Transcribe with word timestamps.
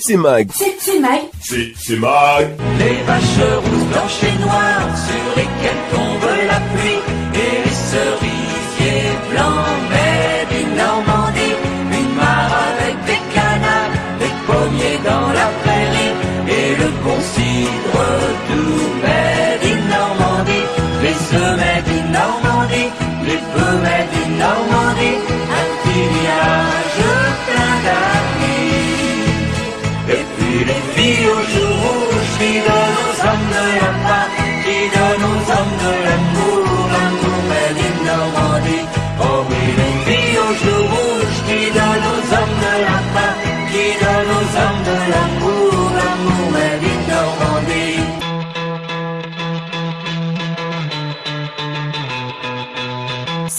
C'est 0.00 0.16
Mag. 0.16 0.48
C'est 0.54 0.98
Mag. 0.98 1.20
C'est 1.42 1.96
Mag. 1.96 2.48
Les 2.78 3.02
vaches 3.06 3.22
rousses, 3.58 3.84
blanches 3.92 4.22
et 4.22 4.38
noires 4.40 4.96
sur 4.96 5.42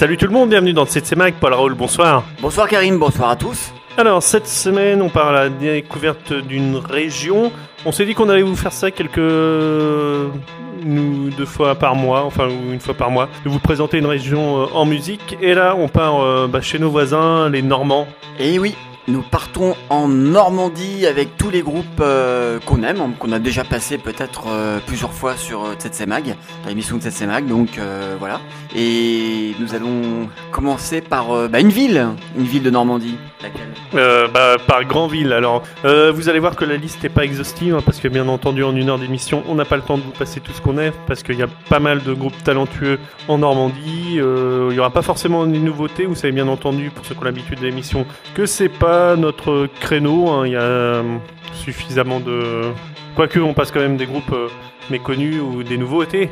Salut 0.01 0.17
tout 0.17 0.25
le 0.25 0.31
monde, 0.31 0.49
bienvenue 0.49 0.73
dans 0.73 0.87
CC 0.87 1.15
Mag, 1.15 1.35
Paul 1.39 1.53
Raoul, 1.53 1.75
bonsoir. 1.75 2.23
Bonsoir 2.41 2.67
Karim, 2.67 2.97
bonsoir 2.97 3.29
à 3.29 3.35
tous. 3.35 3.71
Alors, 3.99 4.23
cette 4.23 4.47
semaine, 4.47 4.99
on 4.99 5.09
parle 5.09 5.37
à 5.37 5.43
la 5.43 5.49
découverte 5.49 6.33
d'une 6.33 6.77
région. 6.77 7.51
On 7.85 7.91
s'est 7.91 8.07
dit 8.07 8.15
qu'on 8.15 8.27
allait 8.27 8.41
vous 8.41 8.55
faire 8.55 8.73
ça 8.73 8.89
quelques. 8.89 9.19
nous, 9.19 11.29
deux 11.37 11.45
fois 11.45 11.75
par 11.75 11.93
mois, 11.93 12.25
enfin, 12.25 12.47
ou 12.47 12.73
une 12.73 12.79
fois 12.79 12.95
par 12.95 13.11
mois, 13.11 13.29
de 13.45 13.49
vous 13.51 13.59
présenter 13.59 13.99
une 13.99 14.07
région 14.07 14.63
euh, 14.63 14.65
en 14.73 14.85
musique. 14.85 15.37
Et 15.39 15.53
là, 15.53 15.75
on 15.77 15.87
part 15.87 16.19
euh, 16.19 16.47
bah, 16.47 16.61
chez 16.61 16.79
nos 16.79 16.89
voisins, 16.89 17.47
les 17.49 17.61
Normands. 17.61 18.07
Et 18.39 18.57
oui, 18.57 18.73
nous 19.07 19.21
partons 19.21 19.75
en 19.89 20.07
Normandie 20.07 21.07
avec 21.07 21.35
tous 21.37 21.49
les 21.49 21.61
groupes 21.61 21.85
euh, 22.01 22.59
qu'on 22.65 22.83
aime, 22.83 23.01
hein, 23.01 23.11
qu'on 23.17 23.31
a 23.31 23.39
déjà 23.39 23.63
passé 23.63 23.97
peut-être 23.97 24.45
euh, 24.47 24.79
plusieurs 24.85 25.13
fois 25.13 25.35
sur 25.35 25.65
euh, 25.65 25.73
Tsetse 25.73 26.05
Mag, 26.05 26.35
dans 26.63 26.69
l'émission 26.69 26.97
de 26.97 27.01
Tsetse 27.01 27.21
Mag, 27.23 27.47
donc 27.47 27.77
euh, 27.77 28.15
voilà. 28.19 28.39
Et 28.75 29.55
nous 29.59 29.73
allons 29.73 30.29
commencer 30.51 31.01
par 31.01 31.49
bah, 31.49 31.59
une 31.59 31.69
ville, 31.69 32.07
une 32.37 32.45
ville 32.45 32.63
de 32.63 32.69
Normandie. 32.69 33.17
Laquelle? 33.41 34.29
Bah, 34.33 34.57
par 34.65 34.85
Grandville. 34.85 35.33
Alors, 35.33 35.63
vous 35.83 36.29
allez 36.29 36.39
voir 36.39 36.55
que 36.55 36.63
la 36.63 36.77
liste 36.77 37.03
n'est 37.03 37.09
pas 37.09 37.25
exhaustive, 37.25 37.75
hein, 37.75 37.81
parce 37.83 37.99
que 37.99 38.07
bien 38.07 38.27
entendu, 38.29 38.63
en 38.63 38.75
une 38.75 38.89
heure 38.89 38.99
d'émission, 38.99 39.43
on 39.49 39.55
n'a 39.55 39.65
pas 39.65 39.75
le 39.75 39.81
temps 39.81 39.97
de 39.97 40.03
vous 40.03 40.11
passer 40.11 40.39
tout 40.39 40.53
ce 40.53 40.61
qu'on 40.61 40.77
est, 40.77 40.93
parce 41.07 41.21
qu'il 41.21 41.37
y 41.37 41.43
a 41.43 41.47
pas 41.67 41.79
mal 41.79 42.01
de 42.01 42.13
groupes 42.13 42.41
talentueux 42.43 42.97
en 43.27 43.39
Normandie. 43.39 44.15
Il 44.15 44.69
n'y 44.69 44.79
aura 44.79 44.91
pas 44.91 45.01
forcément 45.01 45.45
des 45.45 45.59
nouveautés. 45.59 46.05
Vous 46.05 46.15
savez 46.15 46.31
bien 46.31 46.47
entendu, 46.47 46.91
pour 46.91 47.05
ceux 47.05 47.13
qui 47.13 47.21
ont 47.21 47.25
l'habitude 47.25 47.59
de 47.59 47.65
l'émission, 47.65 48.05
que 48.33 48.45
c'est 48.45 48.69
pas 48.69 48.90
notre 49.17 49.67
créneau. 49.79 50.29
hein. 50.29 50.47
Il 50.47 50.53
y 50.53 50.55
a 50.55 50.61
euh, 50.61 51.17
suffisamment 51.53 52.19
de. 52.19 52.71
Quoique, 53.15 53.39
on 53.39 53.53
passe 53.53 53.71
quand 53.71 53.79
même 53.79 53.97
des 53.97 54.05
groupes 54.05 54.31
euh, 54.33 54.47
méconnus 54.89 55.39
ou 55.41 55.63
des 55.63 55.77
nouveautés. 55.77 56.29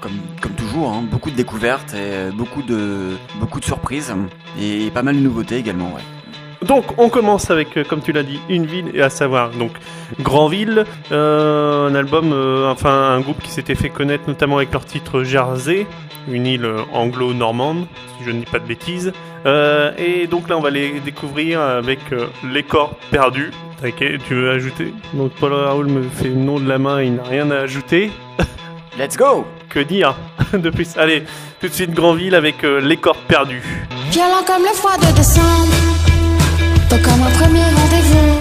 comme, 0.00 0.18
comme 0.40 0.52
toujours, 0.52 0.90
hein, 0.90 1.04
beaucoup 1.10 1.30
de 1.30 1.36
découvertes 1.36 1.94
et 1.94 2.32
beaucoup 2.34 2.62
de, 2.62 3.10
beaucoup 3.38 3.60
de 3.60 3.64
surprises 3.64 4.12
et 4.60 4.90
pas 4.90 5.02
mal 5.02 5.16
de 5.16 5.20
nouveautés 5.20 5.56
également. 5.56 5.92
Ouais. 5.94 6.02
Donc, 6.66 6.84
on 6.98 7.08
commence 7.08 7.50
avec, 7.50 7.76
euh, 7.76 7.84
comme 7.84 8.00
tu 8.00 8.12
l'as 8.12 8.22
dit, 8.22 8.40
une 8.48 8.66
ville, 8.66 8.90
et 8.94 9.02
à 9.02 9.10
savoir 9.10 9.50
donc 9.50 9.72
Grandville, 10.20 10.84
euh, 11.10 11.88
un 11.88 11.94
album, 11.94 12.32
euh, 12.32 12.70
enfin 12.70 12.90
un 12.90 13.20
groupe 13.20 13.42
qui 13.42 13.50
s'était 13.50 13.74
fait 13.74 13.88
connaître 13.88 14.24
notamment 14.28 14.58
avec 14.58 14.72
leur 14.72 14.84
titre 14.84 15.24
Jersey, 15.24 15.86
une 16.28 16.46
île 16.46 16.68
anglo-normande, 16.92 17.86
si 18.18 18.24
je 18.24 18.30
ne 18.30 18.40
dis 18.40 18.50
pas 18.50 18.58
de 18.58 18.66
bêtises. 18.66 19.12
Euh, 19.46 19.92
et 19.98 20.26
donc 20.26 20.48
là, 20.48 20.56
on 20.56 20.60
va 20.60 20.70
les 20.70 21.00
découvrir 21.00 21.60
avec 21.60 22.00
euh, 22.12 22.26
Les 22.52 22.62
Corps 22.62 22.94
Perdus. 23.10 23.50
Ok, 23.84 24.04
tu 24.28 24.34
veux 24.34 24.50
ajouter? 24.50 24.94
Donc 25.14 25.32
Paul 25.32 25.52
Raoul 25.52 25.86
me 25.88 26.02
fait 26.02 26.28
le 26.28 26.36
nom 26.36 26.60
de 26.60 26.68
la 26.68 26.78
main, 26.78 27.02
il 27.02 27.16
n'a 27.16 27.24
rien 27.24 27.50
à 27.50 27.56
ajouter. 27.56 28.12
Let's 28.98 29.16
go 29.16 29.44
Que 29.68 29.80
dire 29.80 30.14
de 30.52 30.70
plus? 30.70 30.96
Allez, 30.96 31.24
tout 31.60 31.68
de 31.68 31.72
suite 31.72 31.90
Grandville 31.92 32.34
avec 32.34 32.62
euh, 32.62 32.80
Les 32.80 32.96
Corps 32.96 33.16
Perdus. 33.26 33.62
Violent 34.10 34.44
comme 34.46 34.62
le 34.62 34.74
froid 34.74 34.96
de 34.98 35.16
décembre. 35.16 35.66
Pas 36.88 36.98
comme 36.98 37.22
un 37.22 37.30
premier 37.30 37.62
rendez-vous. 37.64 38.40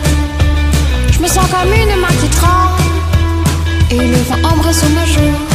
Je 1.11 1.19
me 1.19 1.27
sens 1.27 1.49
comme 1.49 1.73
une 1.73 1.99
main 1.99 2.07
qui 2.07 2.29
tremble. 2.29 2.81
Et 3.89 3.97
le 3.97 4.15
vent 4.23 4.49
embrasse 4.49 4.83
mes 4.83 5.11
joues. 5.11 5.50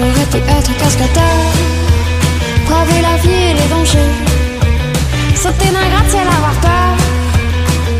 J'aurais 0.00 0.26
pu 0.32 0.38
être 0.38 0.74
cascadeur. 0.78 1.40
Braver 2.66 3.02
la 3.02 3.16
vie 3.22 3.42
et 3.50 3.52
les 3.52 3.68
dangers. 3.68 4.12
Sauter 5.34 5.70
d'un 5.74 5.88
gratte-ciel, 5.92 6.26
avoir 6.38 6.56
peur. 6.62 6.96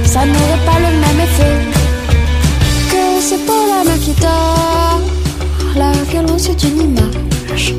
Ça 0.06 0.20
n'aurait 0.24 0.64
pas 0.64 0.78
le 0.78 0.92
même 1.04 1.20
effet. 1.26 1.58
Que 2.90 3.20
c'est 3.20 3.44
pour 3.44 3.64
la 3.72 3.84
main 3.84 3.98
qui 3.98 4.12
dort. 4.12 5.00
La 5.76 5.92
violence 6.10 6.48
est 6.48 6.62
une 6.64 6.80
image. 6.88 7.74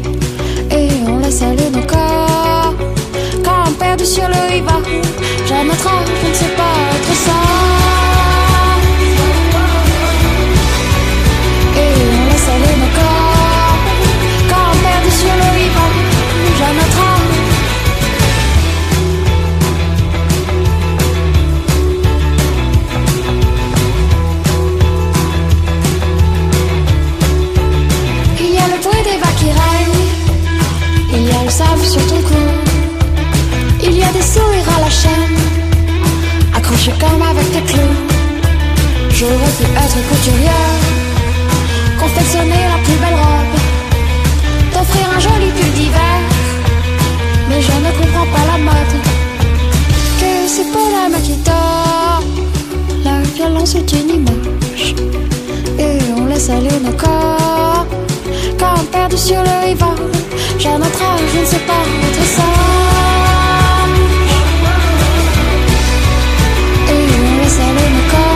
Et 0.70 0.90
on 1.08 1.18
laisse 1.18 1.42
aller 1.42 1.72
nos 1.72 1.88
corps. 1.88 2.76
Quand 3.44 3.64
on 3.70 3.72
perdu 3.72 4.06
sur 4.06 4.28
le 4.28 4.54
riva, 4.54 4.78
j'ai 5.48 5.64
notre 5.64 5.88
âge, 5.88 6.10
je 6.22 6.30
ne 6.30 6.36
sais 6.36 6.56
pas 6.56 6.91
Accrochés 36.82 37.00
comme 37.00 37.22
avec 37.22 37.52
des 37.52 37.62
clous. 37.62 37.80
J'aurais 39.12 39.36
pu 39.36 39.64
être 39.64 40.08
couturière. 40.10 40.82
Confectionner 42.00 42.64
la 42.74 42.78
plus 42.84 42.96
belle 42.96 43.20
robe. 43.24 43.56
T'offrir 44.74 45.08
un 45.16 45.20
joli 45.20 45.52
pull 45.52 45.72
d'hiver. 45.74 46.18
Mais 47.50 47.62
je 47.62 47.72
ne 47.72 47.92
comprends 47.92 48.26
pas 48.34 48.46
la 48.52 48.58
mode. 48.58 48.96
Que 50.20 50.48
c'est 50.48 50.72
pour 50.72 50.90
la 50.90 51.10
main 51.10 51.22
qui 51.24 51.36
dort. 51.46 52.24
La 53.04 53.22
violence 53.36 53.76
est 53.76 53.92
une 53.92 54.10
image. 54.16 54.96
Et 55.78 56.00
on 56.18 56.26
laisse 56.26 56.50
aller 56.50 56.80
nos 56.84 56.94
corps. 56.94 57.86
Quand 58.58 58.84
perdu 58.92 59.18
sur 59.18 59.42
le 59.42 59.68
rivage, 59.68 60.00
j'ai 60.58 60.70
notre 60.70 61.04
âge, 61.04 61.30
je 61.34 61.40
ne 61.42 61.46
sais 61.46 61.60
pas 61.60 61.84
être 62.08 62.26
sage. 62.26 62.81
On 67.84 67.94
laisse 67.94 68.14
aller 68.14 68.31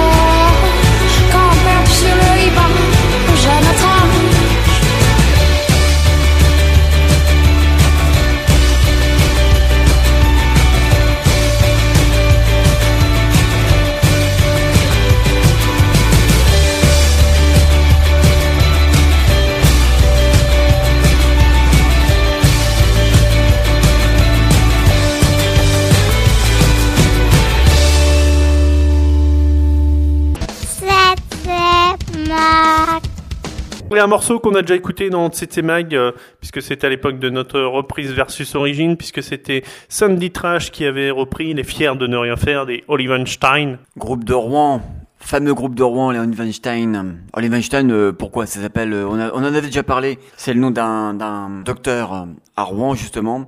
Un 33.98 34.08
morceau 34.08 34.40
qu'on 34.40 34.54
a 34.56 34.62
déjà 34.62 34.76
écouté 34.76 35.10
dans 35.10 35.30
CT 35.30 35.62
Mag, 35.64 35.96
euh, 35.96 36.12
puisque 36.40 36.62
c'était 36.62 36.88
à 36.88 36.90
l'époque 36.90 37.18
de 37.18 37.30
notre 37.30 37.62
reprise 37.62 38.12
versus 38.12 38.54
origine, 38.56 38.98
puisque 38.98 39.24
c'était 39.24 39.64
Sandy 39.90 40.32
Trash 40.32 40.72
qui 40.72 40.86
avait 40.86 41.10
repris 41.10 41.54
Les 41.54 41.64
Fiers 41.64 41.96
de 41.96 42.06
ne 42.06 42.18
rien 42.18 42.36
faire 42.36 42.66
des 42.66 42.84
Olivenstein. 42.88 43.78
Groupe 43.98 44.24
de 44.24 44.34
Rouen, 44.34 44.82
fameux 45.26 45.54
groupe 45.54 45.76
de 45.76 45.84
Rouen, 45.84 46.12
les 46.12 46.20
Weinstein. 46.20 47.18
Les 47.38 47.50
Weinstein, 47.50 47.92
euh, 47.92 48.12
pourquoi 48.14 48.46
ça 48.46 48.62
s'appelle 48.62 48.94
euh, 48.94 49.08
on, 49.08 49.20
en 49.20 49.44
avait 49.44 49.62
déjà 49.62 49.84
parlé. 49.84 50.20
C'est 50.38 50.54
le 50.54 50.60
nom 50.60 50.72
d'un 50.72 51.14
d'un 51.14 51.62
docteur 51.66 52.14
euh, 52.14 52.26
à 52.56 52.64
Rouen 52.64 52.94
justement 52.94 53.46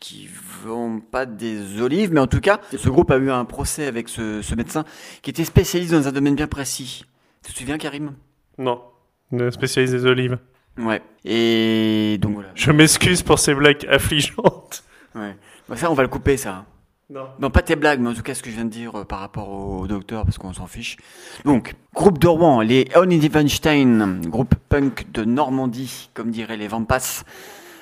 qui 0.00 0.28
vend 0.64 0.98
pas 0.98 1.26
des 1.26 1.80
olives, 1.80 2.12
mais 2.12 2.20
en 2.20 2.26
tout 2.26 2.40
cas, 2.40 2.60
ce 2.76 2.88
groupe 2.88 3.10
a 3.12 3.16
eu 3.18 3.30
un 3.30 3.44
procès 3.44 3.86
avec 3.86 4.08
ce, 4.08 4.42
ce 4.42 4.54
médecin 4.56 4.84
qui 5.22 5.30
était 5.30 5.44
spécialiste 5.44 5.92
dans 5.92 6.08
un 6.08 6.12
domaine 6.12 6.34
bien 6.34 6.48
précis. 6.48 7.04
Tu 7.44 7.52
te 7.52 7.58
souviens, 7.58 7.78
Karim? 7.78 8.14
Non, 8.58 8.80
le 9.32 9.50
spécialiste 9.50 9.94
des 9.94 10.06
olives. 10.06 10.38
Ouais. 10.78 11.02
Et 11.24 12.18
donc 12.20 12.34
voilà. 12.34 12.50
Je 12.54 12.70
m'excuse 12.70 13.22
pour 13.22 13.38
ces 13.38 13.54
blagues 13.54 13.86
affligeantes. 13.90 14.84
Ouais. 15.14 15.36
Bah, 15.68 15.76
ça, 15.76 15.90
on 15.90 15.94
va 15.94 16.02
le 16.02 16.08
couper, 16.08 16.36
ça. 16.36 16.64
Non. 17.10 17.26
Non, 17.38 17.50
pas 17.50 17.60
tes 17.60 17.76
blagues, 17.76 18.00
mais 18.00 18.08
en 18.08 18.14
tout 18.14 18.22
cas 18.22 18.34
ce 18.34 18.42
que 18.42 18.48
je 18.48 18.54
viens 18.54 18.64
de 18.64 18.70
dire 18.70 19.00
euh, 19.00 19.04
par 19.04 19.18
rapport 19.18 19.50
au, 19.50 19.80
au 19.80 19.86
docteur, 19.86 20.24
parce 20.24 20.38
qu'on 20.38 20.54
s'en 20.54 20.66
fiche. 20.66 20.96
Donc, 21.44 21.74
groupe 21.94 22.18
de 22.18 22.26
Rouen, 22.26 22.62
les 22.62 22.88
Only 22.94 23.28
Weinstein, 23.28 24.22
groupe 24.26 24.54
punk 24.70 25.10
de 25.12 25.24
Normandie, 25.24 26.08
comme 26.14 26.30
diraient 26.30 26.56
les 26.56 26.68
Vampas, 26.68 27.24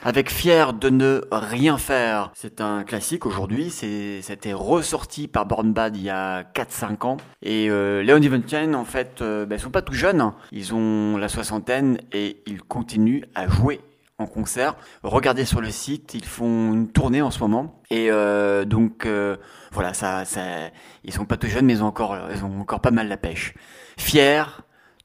avec 0.02 0.30
Fier 0.30 0.72
de 0.72 0.88
ne 0.88 1.22
rien 1.30 1.78
faire. 1.78 2.30
C'est 2.34 2.60
un 2.60 2.84
classique 2.84 3.26
aujourd'hui, 3.26 3.70
c'était 3.70 4.52
ressorti 4.52 5.28
par 5.28 5.46
Born 5.46 5.72
Bad 5.72 5.96
il 5.96 6.02
y 6.02 6.10
a 6.10 6.42
4-5 6.42 7.06
ans. 7.06 7.16
Et 7.42 7.68
euh, 7.70 8.04
Weinstein, 8.04 8.74
en 8.74 8.84
fait, 8.84 9.20
euh, 9.22 9.46
ben, 9.46 9.58
sont 9.58 9.70
pas 9.70 9.82
tout 9.82 9.92
jeunes, 9.92 10.20
hein. 10.20 10.34
ils 10.52 10.74
ont 10.74 11.16
la 11.16 11.28
soixantaine 11.28 11.98
et 12.12 12.42
ils 12.46 12.62
continuent 12.62 13.24
à 13.34 13.48
jouer 13.48 13.80
en 14.18 14.26
concert. 14.26 14.76
Regardez 15.02 15.44
sur 15.44 15.60
le 15.60 15.70
site, 15.70 16.14
ils 16.14 16.24
font 16.24 16.72
une 16.72 16.88
tournée 16.88 17.22
en 17.22 17.30
ce 17.30 17.40
moment. 17.40 17.80
Et 17.90 18.10
euh, 18.10 18.64
donc 18.64 19.06
euh, 19.06 19.36
voilà, 19.72 19.94
ça, 19.94 20.24
ça, 20.24 20.42
ils 21.04 21.12
sont 21.12 21.24
pas 21.24 21.36
tout 21.36 21.46
jeunes, 21.46 21.66
mais 21.66 21.74
ils 21.74 21.82
ont 21.82 21.86
encore, 21.86 22.18
ils 22.34 22.44
ont 22.44 22.60
encore 22.60 22.80
pas 22.80 22.90
mal 22.90 23.08
la 23.08 23.16
pêche. 23.16 23.54
Fiers 23.96 24.44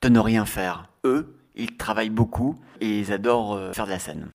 de 0.01 0.09
ne 0.09 0.19
rien 0.19 0.45
faire. 0.45 0.89
Eux, 1.05 1.35
ils 1.55 1.75
travaillent 1.77 2.09
beaucoup 2.09 2.55
et 2.81 2.99
ils 2.99 3.11
adorent 3.11 3.55
euh, 3.55 3.73
faire 3.73 3.85
de 3.85 3.91
la 3.91 3.99
scène. 3.99 4.29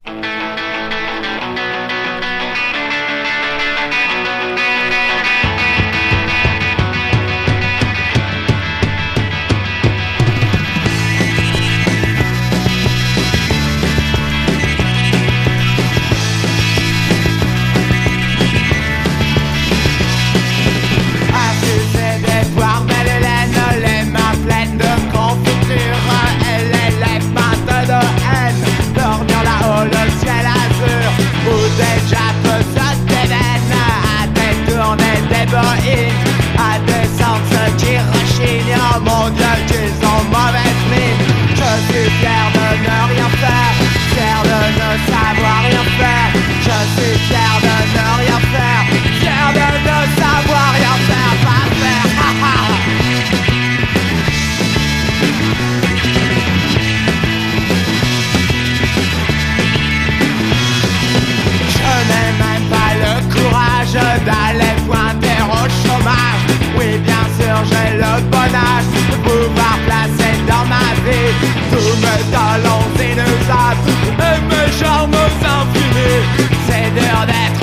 Tous 71.71 71.97
mes 72.05 72.23
talents 72.33 72.89
inouïables 72.97 73.91
et 74.19 74.41
mes 74.51 74.73
charmes 74.79 75.15
infinis. 75.15 76.25
C'est 76.67 76.91
dur 76.99 77.19
d'être 77.27 77.60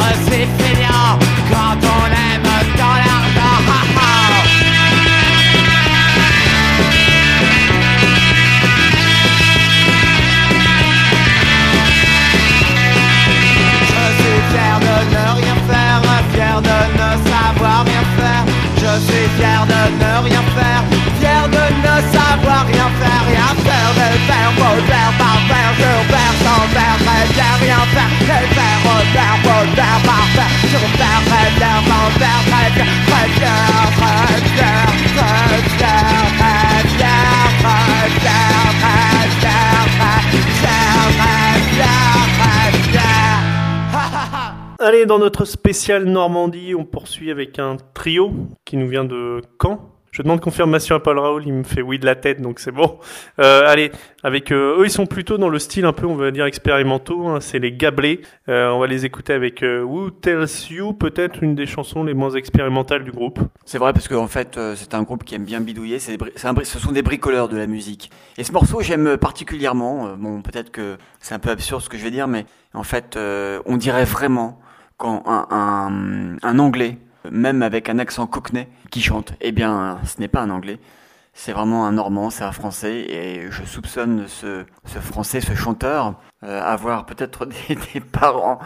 Allez, 44.80 45.06
dans 45.06 45.20
notre 45.20 45.46
spécial 45.46 46.06
Normandie, 46.06 46.74
on 46.76 46.86
poursuit 46.86 47.32
avec 47.32 47.60
un 47.60 47.78
trio 47.94 48.32
qui 48.64 48.78
nous 48.78 48.88
vient 48.88 49.06
de 49.06 49.42
Caen. 49.62 49.97
Je 50.18 50.24
demande 50.24 50.42
confirmation 50.42 50.96
à 50.96 51.00
Paul 51.00 51.20
Raoul, 51.20 51.44
il 51.46 51.54
me 51.54 51.64
fait 51.64 51.84
oui 51.84 52.00
de 52.00 52.06
la 52.08 52.16
tête, 52.16 52.42
donc 52.42 52.60
c'est 52.60 52.72
bon. 52.72 52.98
Euh, 53.40 53.68
allez, 53.68 53.92
avec 54.24 54.52
euh, 54.52 54.80
eux, 54.80 54.86
ils 54.86 54.90
sont 54.90 55.06
plutôt 55.06 55.38
dans 55.38 55.48
le 55.48 55.60
style 55.60 55.86
un 55.86 55.94
peu, 55.94 56.08
on 56.08 56.16
va 56.16 56.32
dire, 56.32 56.46
expérimentaux. 56.46 57.28
hein, 57.28 57.40
c'est 57.40 57.60
les 57.60 57.72
Gablés. 57.72 58.22
Euh, 58.50 58.72
on 58.72 58.80
va 58.80 58.88
les 58.88 59.06
écouter 59.06 59.34
avec 59.34 59.62
euh, 59.62 59.84
Who 59.84 60.10
Tells 60.10 60.48
You, 60.72 60.94
peut-être 60.94 61.44
une 61.44 61.54
des 61.54 61.68
chansons 61.68 62.04
les 62.04 62.16
moins 62.16 62.32
expérimentales 62.32 63.04
du 63.04 63.12
groupe. 63.12 63.40
C'est 63.64 63.78
vrai 63.78 63.94
parce 63.94 64.08
qu'en 64.08 64.26
fait, 64.26 64.58
euh, 64.58 64.74
c'est 64.76 64.96
un 64.96 65.04
groupe 65.04 65.24
qui 65.24 65.36
aime 65.36 65.46
bien 65.46 65.62
bidouiller. 65.62 66.00
C'est 66.00 66.18
ce 66.64 66.80
sont 66.80 66.92
des 66.92 67.04
bricoleurs 67.04 67.48
de 67.48 67.56
la 67.56 67.68
musique. 67.68 68.10
Et 68.40 68.44
ce 68.44 68.52
morceau, 68.52 68.82
j'aime 68.82 69.18
particulièrement. 69.18 70.16
bon, 70.18 70.42
peut-être 70.42 70.72
que 70.72 70.98
c'est 71.20 71.36
un 71.36 71.40
peu 71.40 71.52
absurde 71.52 71.84
ce 71.84 71.90
que 71.90 71.98
je 72.00 72.04
vais 72.04 72.10
dire, 72.10 72.28
mais 72.28 72.48
en 72.74 72.82
fait, 72.82 73.20
on 73.68 73.78
dirait 73.78 74.06
vraiment 74.06 74.60
quand 74.98 75.22
un, 75.28 75.46
un, 75.52 76.38
un 76.42 76.58
Anglais, 76.58 76.98
même 77.32 77.62
avec 77.62 77.90
un 77.90 78.00
accent 78.00 78.28
cockney, 78.28 78.68
qui 78.92 79.02
chante. 79.02 79.34
Eh 79.42 79.52
bien, 79.52 80.00
ce 80.06 80.20
n'est 80.20 80.28
pas 80.28 80.42
un 80.42 80.50
Anglais. 80.50 80.80
C'est 81.34 81.52
vraiment 81.52 81.86
un 81.86 81.92
Normand, 81.92 82.32
c'est 82.32 82.44
un 82.44 82.52
Français, 82.52 83.02
et 83.02 83.52
je 83.52 83.64
soupçonne 83.64 84.28
ce, 84.28 84.66
ce 84.86 84.98
Français, 84.98 85.40
ce 85.40 85.54
chanteur, 85.54 86.16
euh, 86.44 86.62
avoir 86.64 87.06
peut-être 87.06 87.46
des, 87.94 88.00
parents, 88.00 88.58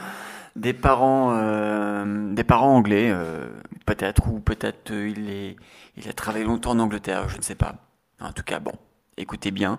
des 0.55 0.71
parents, 0.71 1.33
euh, 1.33 2.33
des 2.33 2.45
parents 2.45 2.73
anglais, 2.73 3.09
euh, 3.11 3.49
peut-être, 3.85 4.29
ou 4.29 4.39
peut-être 4.39 4.91
il 4.91 5.29
est, 5.29 5.57
il 5.97 6.07
a 6.07 6.13
travaillé 6.13 6.45
longtemps 6.45 6.71
en 6.71 6.79
Angleterre, 6.79 7.27
je 7.27 7.37
ne 7.37 7.41
sais 7.41 7.55
pas. 7.55 7.75
En 8.21 8.31
tout 8.31 8.43
cas, 8.43 8.59
bon, 8.59 8.73
écoutez 9.17 9.51
bien, 9.51 9.77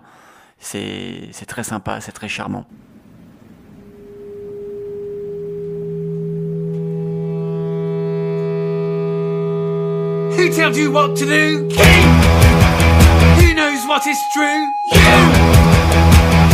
c'est 0.59 1.31
très 1.49 1.65
sympa, 1.65 2.01
c'est 2.03 2.13
très 2.13 2.29
charmant. 2.29 2.67
Who 10.37 10.51
tells 10.51 10.79
you 10.79 10.91
what 10.91 11.15
to 11.17 11.27
do? 11.27 11.69
King! 11.69 12.09
Who 13.39 13.55
knows 13.55 13.87
what 13.87 14.07
is 14.07 14.19
true? 14.33 14.67
You! 14.91 15.19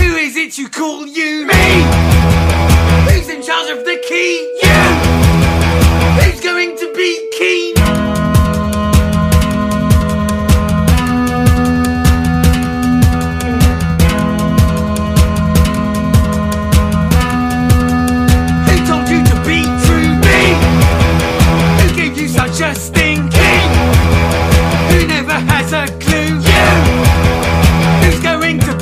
Who 0.02 0.16
is 0.16 0.37
it 0.37 0.58
you 0.58 0.68
call 0.68 1.06
you? 1.06 1.47
Me! 1.47 1.82
Who's 3.08 3.28
in 3.28 3.40
charge 3.40 3.70
of 3.70 3.85
the 3.85 4.02
key? 4.08 4.58
You! 4.62 4.80
Who's 6.20 6.40
going 6.40 6.76
to 6.76 6.92
be 6.92 7.30
keen? 7.38 7.77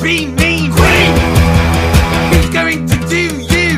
be 0.07 0.25
mean 0.25 0.71
queen. 0.71 1.13
Who's 2.31 2.49
going 2.49 2.87
to 2.87 2.97
do 3.09 3.23
you? 3.53 3.69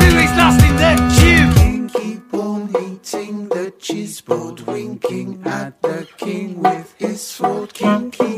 Who 0.00 0.08
is 0.24 0.32
last 0.40 0.62
in 0.64 0.74
the 0.82 0.92
queue? 1.18 1.52
King 1.60 1.88
keep 1.90 2.32
on 2.32 2.70
eating 2.86 3.48
the 3.50 3.70
cheese 3.78 4.22
board, 4.22 4.60
winking 4.60 5.42
at 5.44 5.82
the 5.82 6.08
king 6.16 6.62
with 6.62 6.94
his 6.96 7.20
sword. 7.20 7.74
King, 7.74 8.10
king. 8.10 8.37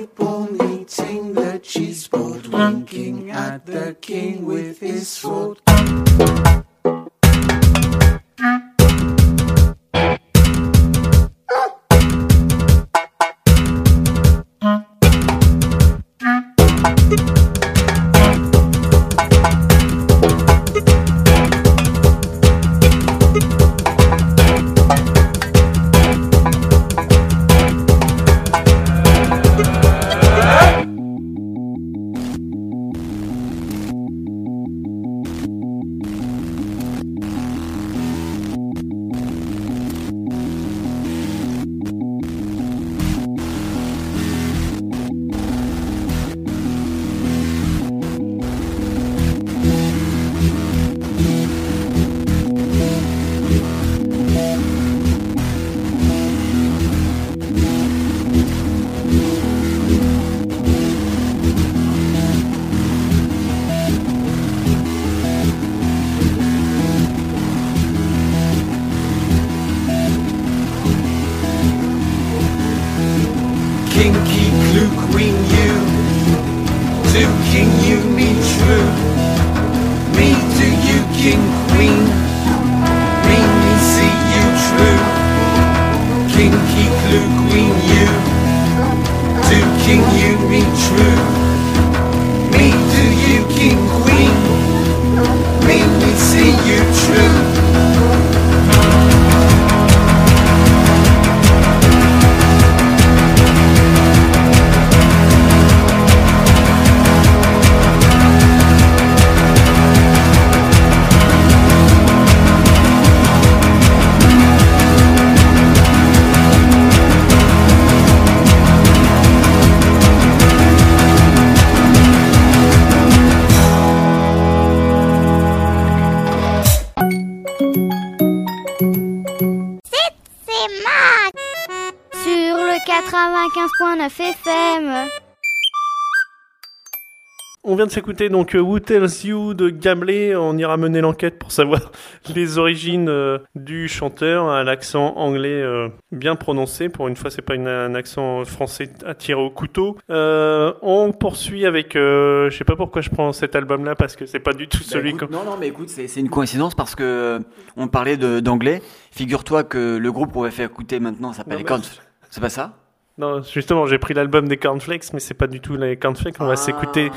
On 137.63 137.77
vient 137.77 137.85
de 137.85 137.91
s'écouter 137.91 138.31
donc 138.31 138.55
euh, 138.55 138.61
Who 138.61 138.81
Tells 138.81 139.27
You 139.27 139.53
de 139.53 139.69
Gamelet. 139.69 140.35
On 140.35 140.57
ira 140.57 140.79
mener 140.79 141.03
l'enquête 141.03 141.39
pour 141.39 141.53
savoir 141.53 141.93
les 142.35 142.57
origines 142.57 143.11
euh, 143.11 143.39
du 143.55 143.87
chanteur 143.89 144.49
à 144.49 144.65
l'accent 144.65 145.15
anglais 145.17 145.61
euh, 145.61 145.91
bien 146.11 146.37
prononcé. 146.37 146.89
Pour 146.89 147.09
une 147.09 147.17
fois, 147.17 147.31
c'est 147.31 147.43
pas 147.43 147.57
un 147.57 147.95
accent 147.95 148.47
français 148.47 148.91
attiré 149.05 149.39
au 149.39 149.51
couteau. 149.51 149.99
On 150.09 151.13
poursuit 151.13 151.67
avec. 151.67 151.93
je 151.93 152.49
sais 152.51 152.65
pas 152.65 152.77
pourquoi 152.77 153.03
je 153.03 153.11
prends 153.11 153.33
cet 153.35 153.55
album-là 153.55 153.95
parce 153.95 154.17
que 154.17 154.25
c'est 154.25 154.41
pas 154.41 154.55
du 154.55 154.67
tout 154.67 154.79
bah, 154.79 154.85
celui. 154.89 155.11
Écoute, 155.11 155.31
non, 155.31 155.45
non, 155.45 155.59
mais 155.61 155.69
écoute, 155.69 155.91
c'est 155.91 156.07
une 156.17 156.31
coïncidence 156.31 156.75
parce 156.75 156.95
que 156.95 157.41
on 157.77 157.89
parlait 157.89 158.17
d'anglais. 158.17 158.81
Figure-toi 159.11 159.65
que 159.65 159.99
le 159.99 160.13
groupe 160.13 160.33
qu'on 160.33 160.43
va 160.43 160.51
faire 160.51 160.71
écouter 160.71 160.99
maintenant 161.01 161.35
s'appelle 161.35 161.63
Corn. 161.65 161.83
C'est 162.31 162.41
pas 162.41 162.49
ça? 162.49 162.79
Non, 163.19 163.43
justement, 163.43 163.87
j'ai 163.87 163.99
pris 163.99 164.15
l'album 164.15 164.49
des 164.49 164.57
Cornflakes, 164.57 165.13
mais 165.13 165.21
c'est 165.21 165.35
pas 165.35 165.47
du 165.47 165.61
tout 165.61 165.77
les 165.77 165.97
Cornflakes. 165.97 166.37
On 166.41 166.47
va 166.47 166.53
Ah. 166.53 166.57
s'écouter 166.57 167.11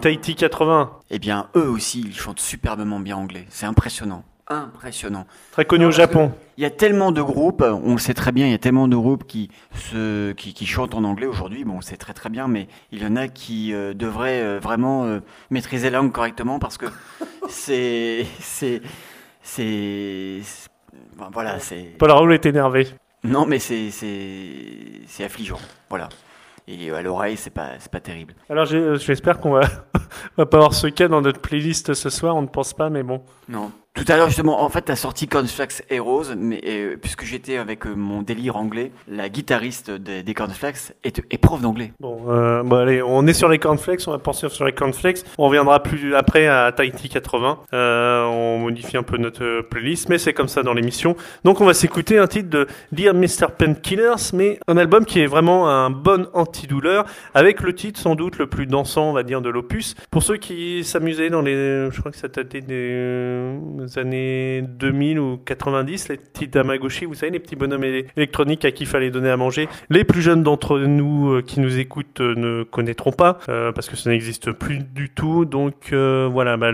Tahiti 0.00 0.36
80, 0.36 0.92
Eh 1.10 1.18
bien, 1.18 1.48
eux 1.56 1.68
aussi, 1.68 2.00
ils 2.06 2.14
chantent 2.14 2.38
superbement 2.40 3.00
bien 3.00 3.16
anglais. 3.16 3.44
C'est 3.48 3.66
impressionnant. 3.66 4.22
Impressionnant. 4.50 5.26
très 5.52 5.66
connu 5.66 5.84
au 5.84 5.90
Japon. 5.90 6.32
Il 6.56 6.62
y 6.62 6.66
a 6.66 6.70
tellement 6.70 7.12
de 7.12 7.20
groupes, 7.20 7.62
on 7.62 7.92
le 7.92 7.98
sait 7.98 8.14
très 8.14 8.32
bien, 8.32 8.46
il 8.46 8.52
y 8.52 8.54
a 8.54 8.58
tellement 8.58 8.88
de 8.88 8.96
groupes 8.96 9.26
qui, 9.26 9.50
se, 9.74 10.32
qui, 10.32 10.54
qui 10.54 10.64
chantent 10.64 10.94
en 10.94 11.04
anglais 11.04 11.26
aujourd'hui. 11.26 11.64
Bon, 11.64 11.74
on 11.74 11.76
le 11.76 11.82
sait 11.82 11.98
très 11.98 12.14
très 12.14 12.30
bien, 12.30 12.48
mais 12.48 12.66
il 12.90 13.02
y 13.02 13.06
en 13.06 13.14
a 13.16 13.28
qui 13.28 13.74
euh, 13.74 13.92
devraient 13.92 14.40
euh, 14.40 14.58
vraiment 14.58 15.04
euh, 15.04 15.20
maîtriser 15.50 15.90
la 15.90 15.98
langue 15.98 16.12
correctement 16.12 16.58
parce 16.58 16.78
que 16.78 16.86
c'est. 17.50 18.24
C'est. 18.40 18.80
C'est. 19.42 20.40
c'est- 20.42 20.68
Voilà, 21.32 21.58
c'est. 21.58 21.94
Paul 21.98 22.10
Raoul 22.12 22.32
est 22.32 22.46
énervé. 22.46 22.86
Non, 23.24 23.46
mais 23.46 23.58
c'est. 23.58 23.90
C'est 23.90 25.24
affligeant. 25.24 25.58
Voilà. 25.88 26.08
Et 26.66 26.90
à 26.90 27.00
l'oreille, 27.00 27.38
c'est 27.38 27.50
pas, 27.50 27.70
c'est 27.78 27.90
pas 27.90 28.00
terrible. 28.00 28.34
Alors 28.50 28.66
euh, 28.72 28.98
j'espère 28.98 29.40
qu'on 29.40 29.52
va, 29.52 29.60
va 30.36 30.44
pas 30.44 30.58
avoir 30.58 30.74
ce 30.74 30.86
cas 30.86 31.08
dans 31.08 31.22
notre 31.22 31.40
playlist 31.40 31.94
ce 31.94 32.10
soir, 32.10 32.36
on 32.36 32.42
ne 32.42 32.46
pense 32.46 32.74
pas, 32.74 32.90
mais 32.90 33.02
bon. 33.02 33.22
Non. 33.48 33.72
Tout 33.98 34.04
à 34.12 34.16
l'heure, 34.16 34.28
justement, 34.28 34.62
en 34.62 34.68
fait, 34.68 34.82
t'as 34.82 34.94
sorti 34.94 35.26
Cornflakes 35.26 35.82
Heroes, 35.90 36.36
mais 36.36 36.60
euh, 36.64 36.96
puisque 36.96 37.24
j'étais 37.24 37.56
avec 37.56 37.84
euh, 37.84 37.94
mon 37.96 38.22
délire 38.22 38.54
anglais, 38.54 38.92
la 39.08 39.28
guitariste 39.28 39.90
des, 39.90 40.22
des 40.22 40.34
Cornflakes 40.34 40.92
est, 41.02 41.20
est 41.30 41.38
prof 41.38 41.60
d'anglais. 41.60 41.92
Bon, 41.98 42.22
euh, 42.28 42.62
bon, 42.62 42.76
allez, 42.76 43.02
on 43.02 43.26
est 43.26 43.32
sur 43.32 43.48
les 43.48 43.58
cornflakes, 43.58 44.02
on 44.06 44.12
va 44.12 44.18
penser 44.18 44.48
sur 44.50 44.64
les 44.64 44.72
cornflakes. 44.72 45.24
On 45.36 45.46
reviendra 45.46 45.82
plus 45.82 46.14
après 46.14 46.46
à 46.46 46.70
Tahiti 46.70 47.08
80. 47.08 47.58
Euh, 47.74 48.24
on 48.26 48.58
modifie 48.58 48.96
un 48.96 49.02
peu 49.02 49.16
notre 49.16 49.62
playlist, 49.62 50.08
mais 50.08 50.18
c'est 50.18 50.32
comme 50.32 50.46
ça 50.46 50.62
dans 50.62 50.74
l'émission. 50.74 51.16
Donc 51.42 51.60
on 51.60 51.64
va 51.64 51.74
s'écouter 51.74 52.18
un 52.18 52.28
titre 52.28 52.50
de 52.50 52.68
Dear 52.92 53.14
Mr. 53.14 53.48
Painkillers, 53.58 54.32
mais 54.32 54.60
un 54.68 54.76
album 54.76 55.06
qui 55.06 55.18
est 55.18 55.26
vraiment 55.26 55.68
un 55.68 55.90
bon 55.90 56.28
antidouleur, 56.34 57.04
avec 57.34 57.62
le 57.62 57.74
titre 57.74 57.98
sans 57.98 58.14
doute 58.14 58.38
le 58.38 58.46
plus 58.46 58.66
dansant, 58.66 59.10
on 59.10 59.12
va 59.12 59.24
dire, 59.24 59.42
de 59.42 59.50
l'opus. 59.50 59.96
Pour 60.12 60.22
ceux 60.22 60.36
qui 60.36 60.84
s'amusaient 60.84 61.30
dans 61.30 61.42
les, 61.42 61.90
je 61.90 61.98
crois 61.98 62.12
que 62.12 62.18
ça 62.18 62.28
datait 62.28 62.60
des 62.60 63.37
euh, 63.38 63.86
années 63.96 64.62
2000 64.62 65.18
ou 65.18 65.38
90, 65.44 66.08
les 66.08 66.16
petits 66.16 66.48
Tamagotchi, 66.48 67.04
vous 67.04 67.14
savez, 67.14 67.32
les 67.32 67.38
petits 67.38 67.56
bonhommes 67.56 67.84
électroniques 68.16 68.64
à 68.64 68.70
qui 68.70 68.84
il 68.84 68.86
fallait 68.86 69.10
donner 69.10 69.30
à 69.30 69.36
manger. 69.36 69.68
Les 69.90 70.04
plus 70.04 70.22
jeunes 70.22 70.42
d'entre 70.42 70.78
nous 70.78 71.30
euh, 71.30 71.42
qui 71.42 71.60
nous 71.60 71.78
écoutent 71.78 72.20
euh, 72.20 72.34
ne 72.36 72.62
connaîtront 72.62 73.12
pas, 73.12 73.38
parce 73.46 73.88
que 73.88 73.96
ça 73.96 74.10
n'existe 74.10 74.52
plus 74.52 74.78
du 74.78 75.10
tout. 75.10 75.44
Donc 75.44 75.92
voilà, 75.92 76.56
bah, 76.56 76.72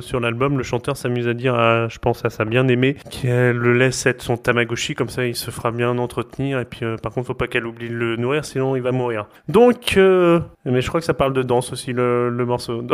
sur 0.00 0.20
l'album, 0.20 0.58
le 0.58 0.62
chanteur 0.62 0.96
s'amuse 0.96 1.28
à 1.28 1.34
dire, 1.34 1.54
à, 1.54 1.88
je 1.88 1.98
pense 1.98 2.24
à 2.24 2.30
sa 2.30 2.44
bien-aimée, 2.44 2.96
qu'elle 3.10 3.56
le 3.56 3.72
laisse 3.74 4.06
être 4.06 4.22
son 4.22 4.36
Tamagotchi, 4.36 4.94
comme 4.94 5.08
ça 5.08 5.26
il 5.26 5.36
se 5.36 5.50
fera 5.50 5.70
bien 5.70 5.98
entretenir. 5.98 6.60
Et 6.60 6.64
puis 6.64 6.80
par 7.02 7.12
contre, 7.12 7.26
faut 7.28 7.34
pas 7.34 7.46
qu'elle 7.46 7.66
oublie 7.66 7.88
de 7.88 7.94
le 7.94 8.16
nourrir, 8.16 8.44
sinon 8.44 8.76
il 8.76 8.82
va 8.82 8.92
mourir. 8.92 9.26
Donc, 9.48 9.96
mais 9.96 10.80
je 10.80 10.88
crois 10.88 11.00
que 11.00 11.06
ça 11.06 11.14
parle 11.14 11.32
de 11.32 11.42
danse 11.42 11.72
aussi, 11.72 11.92
le, 11.92 12.30
morceau. 12.46 12.82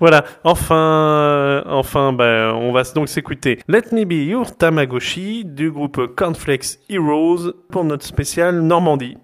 Voilà, 0.00 0.24
enfin, 0.44 1.09
euh, 1.10 1.62
enfin, 1.66 2.12
ben, 2.12 2.52
on 2.54 2.72
va 2.72 2.82
donc 2.94 3.08
s'écouter 3.08 3.58
Let 3.68 3.92
Me 3.92 4.04
Be 4.04 4.28
Your 4.28 4.56
Tamagotchi 4.56 5.44
du 5.44 5.70
groupe 5.70 6.14
Cornflakes 6.16 6.78
Heroes 6.88 7.52
pour 7.70 7.84
notre 7.84 8.04
spécial 8.04 8.60
Normandie. 8.60 9.16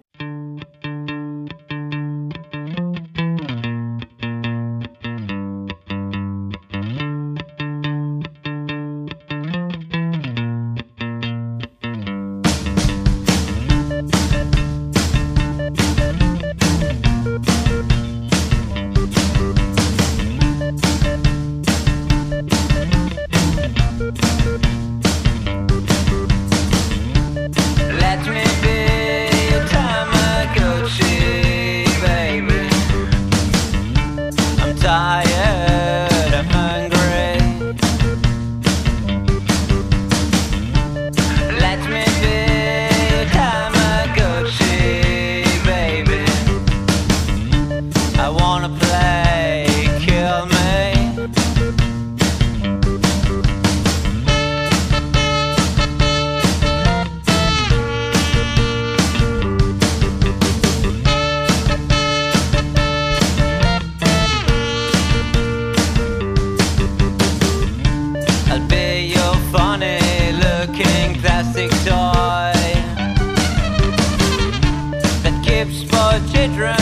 toy 71.87 72.51
that 75.23 75.35
keeps 75.45 75.83
for 75.83 76.11
children 76.33 76.76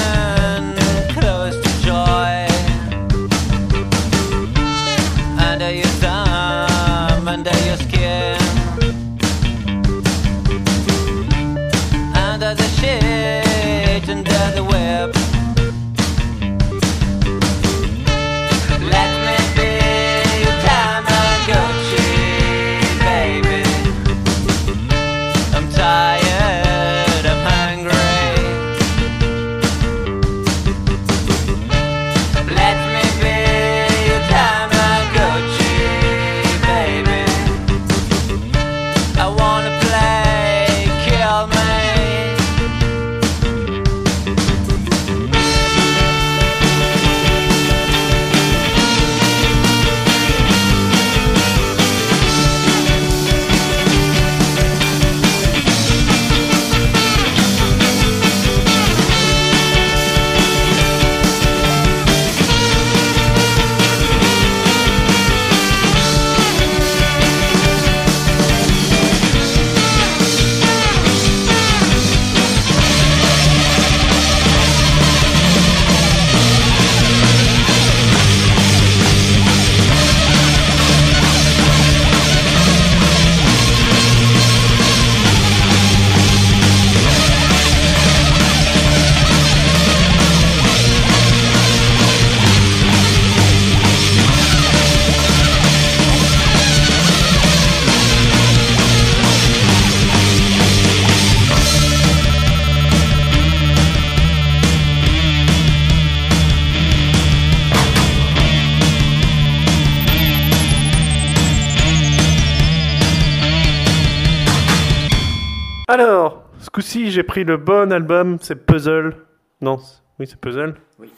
Alors, 115.88 116.44
ce 116.60 116.70
coup-ci, 116.70 117.12
j'ai 117.12 117.24
pris 117.24 117.44
le 117.44 117.58
bon 117.58 117.92
album, 117.92 118.38
c'est 118.42 118.56
Puzzle. 118.66 119.16
Non, 119.62 119.78
oui, 120.20 120.26
c'est 120.28 120.40
Puzzle. 120.40 120.76
Oui. 121.00 121.10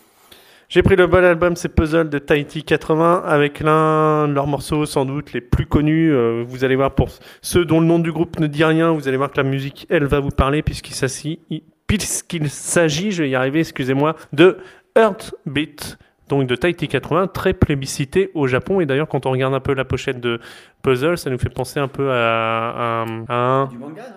J'ai 0.69 0.83
pris 0.83 0.97
le 0.97 1.07
bon 1.07 1.23
album, 1.23 1.55
c'est 1.55 1.69
Puzzle 1.73 2.09
de 2.09 2.19
Tahiti 2.19 2.63
80, 2.63 3.23
avec 3.25 3.61
l'un 3.61 4.27
de 4.27 4.33
leurs 4.33 4.47
morceaux 4.47 4.85
sans 4.85 5.05
doute 5.05 5.31
les 5.31 5.39
plus 5.39 5.65
connus. 5.65 6.13
Euh, 6.13 6.43
vous 6.45 6.65
allez 6.65 6.75
voir, 6.75 6.91
pour 6.95 7.07
ceux 7.41 7.63
dont 7.63 7.79
le 7.79 7.85
nom 7.85 7.99
du 7.99 8.11
groupe 8.11 8.39
ne 8.39 8.47
dit 8.47 8.65
rien, 8.65 8.91
vous 8.91 9.07
allez 9.07 9.15
voir 9.17 9.31
que 9.31 9.37
la 9.37 9.43
musique, 9.47 9.87
elle, 9.89 10.05
va 10.05 10.19
vous 10.19 10.31
parler, 10.31 10.61
puisqu'il 10.63 10.95
s'agit, 10.95 11.39
puisqu'il 11.87 12.49
s'agit, 12.49 13.11
je 13.11 13.23
vais 13.23 13.29
y 13.29 13.35
arriver, 13.35 13.59
excusez-moi, 13.61 14.15
de 14.33 14.57
Heartbeat. 14.95 15.97
Donc 16.27 16.45
de 16.45 16.57
Tahiti 16.57 16.89
80, 16.89 17.27
très 17.27 17.53
plébiscité 17.53 18.31
au 18.33 18.47
Japon. 18.47 18.81
Et 18.81 18.85
d'ailleurs, 18.85 19.07
quand 19.07 19.25
on 19.25 19.31
regarde 19.31 19.53
un 19.53 19.61
peu 19.61 19.73
la 19.73 19.85
pochette 19.85 20.19
de 20.19 20.41
Puzzle, 20.81 21.17
ça 21.17 21.29
nous 21.29 21.37
fait 21.37 21.47
penser 21.47 21.79
un 21.79 21.87
peu 21.87 22.11
à, 22.11 23.03
à- 23.03 23.05
à 23.29 23.33
un, 23.33 23.65
Du 23.67 23.77
manga, 23.77 24.01
non? 24.01 24.16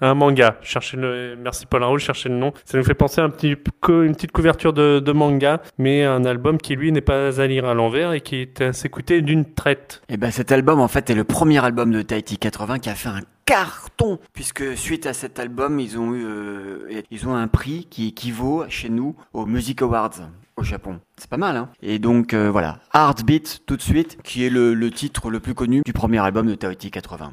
Un 0.00 0.14
manga. 0.14 0.56
Cherchez 0.62 0.96
le, 0.96 1.36
merci 1.36 1.66
Paul 1.66 1.82
Raoul, 1.82 1.98
cherchez 1.98 2.28
le 2.28 2.36
nom. 2.36 2.52
Ça 2.64 2.78
nous 2.78 2.84
fait 2.84 2.94
penser 2.94 3.20
à 3.20 3.24
un 3.24 3.30
petit, 3.30 3.48
une 3.50 4.14
petite 4.14 4.32
couverture 4.32 4.72
de, 4.72 5.12
manga, 5.12 5.60
mais 5.78 6.04
un 6.04 6.24
album 6.24 6.58
qui 6.58 6.76
lui 6.76 6.92
n'est 6.92 7.00
pas 7.00 7.40
à 7.40 7.46
lire 7.46 7.66
à 7.66 7.74
l'envers 7.74 8.12
et 8.12 8.20
qui 8.20 8.36
est 8.36 8.60
à 8.60 8.72
s'écouter 8.72 9.22
d'une 9.22 9.44
traite. 9.44 10.02
Et 10.08 10.16
ben 10.16 10.30
cet 10.30 10.52
album 10.52 10.80
en 10.80 10.88
fait 10.88 11.10
est 11.10 11.14
le 11.14 11.24
premier 11.24 11.62
album 11.64 11.90
de 11.90 12.02
Tahiti 12.02 12.38
80 12.38 12.78
qui 12.78 12.88
a 12.88 12.94
fait 12.94 13.08
un 13.08 13.20
carton 13.44 14.18
puisque 14.32 14.76
suite 14.76 15.06
à 15.06 15.12
cet 15.12 15.40
album 15.40 15.80
ils 15.80 15.98
ont 15.98 16.14
eu 16.14 16.24
euh, 16.24 17.02
ils 17.10 17.26
ont 17.26 17.34
un 17.34 17.48
prix 17.48 17.88
qui 17.90 18.08
équivaut 18.08 18.64
chez 18.68 18.88
nous 18.88 19.16
aux 19.32 19.46
Music 19.46 19.82
Awards 19.82 20.20
au 20.56 20.62
Japon. 20.62 21.00
C'est 21.16 21.28
pas 21.28 21.36
mal 21.36 21.56
hein. 21.56 21.68
Et 21.82 21.98
donc 21.98 22.32
euh, 22.32 22.50
voilà, 22.50 22.78
Heartbeat 22.94 23.62
tout 23.66 23.76
de 23.76 23.82
suite 23.82 24.18
qui 24.22 24.46
est 24.46 24.50
le, 24.50 24.74
le 24.74 24.90
titre 24.90 25.30
le 25.30 25.40
plus 25.40 25.54
connu 25.54 25.82
du 25.84 25.92
premier 25.92 26.18
album 26.18 26.46
de 26.46 26.54
Tahiti 26.54 26.92
80. 26.92 27.32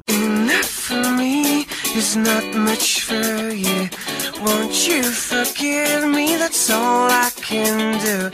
Is 1.98 2.14
not 2.14 2.44
much 2.54 3.02
for 3.02 3.50
you. 3.50 3.88
Won't 4.40 4.86
you 4.86 5.02
forgive 5.02 6.08
me? 6.08 6.36
That's 6.36 6.70
all 6.70 7.10
I 7.10 7.28
can 7.34 7.98
do. 7.98 8.30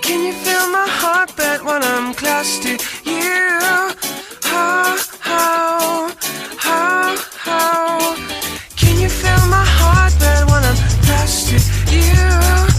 Can 0.00 0.24
you 0.26 0.32
feel 0.32 0.66
my 0.72 0.84
heartbeat 0.88 1.64
when 1.64 1.84
I'm 1.84 2.12
close 2.12 2.58
to 2.64 2.70
you? 3.08 3.60
How, 4.42 4.96
how, 5.20 6.10
how, 6.58 7.16
how? 7.38 8.16
Can 8.74 8.98
you 9.00 9.08
feel 9.08 9.46
my 9.46 9.64
heartbeat 9.78 10.50
when 10.50 10.64
I'm 10.64 10.78
close 11.06 11.36
to 11.50 11.56
you? 11.94 12.73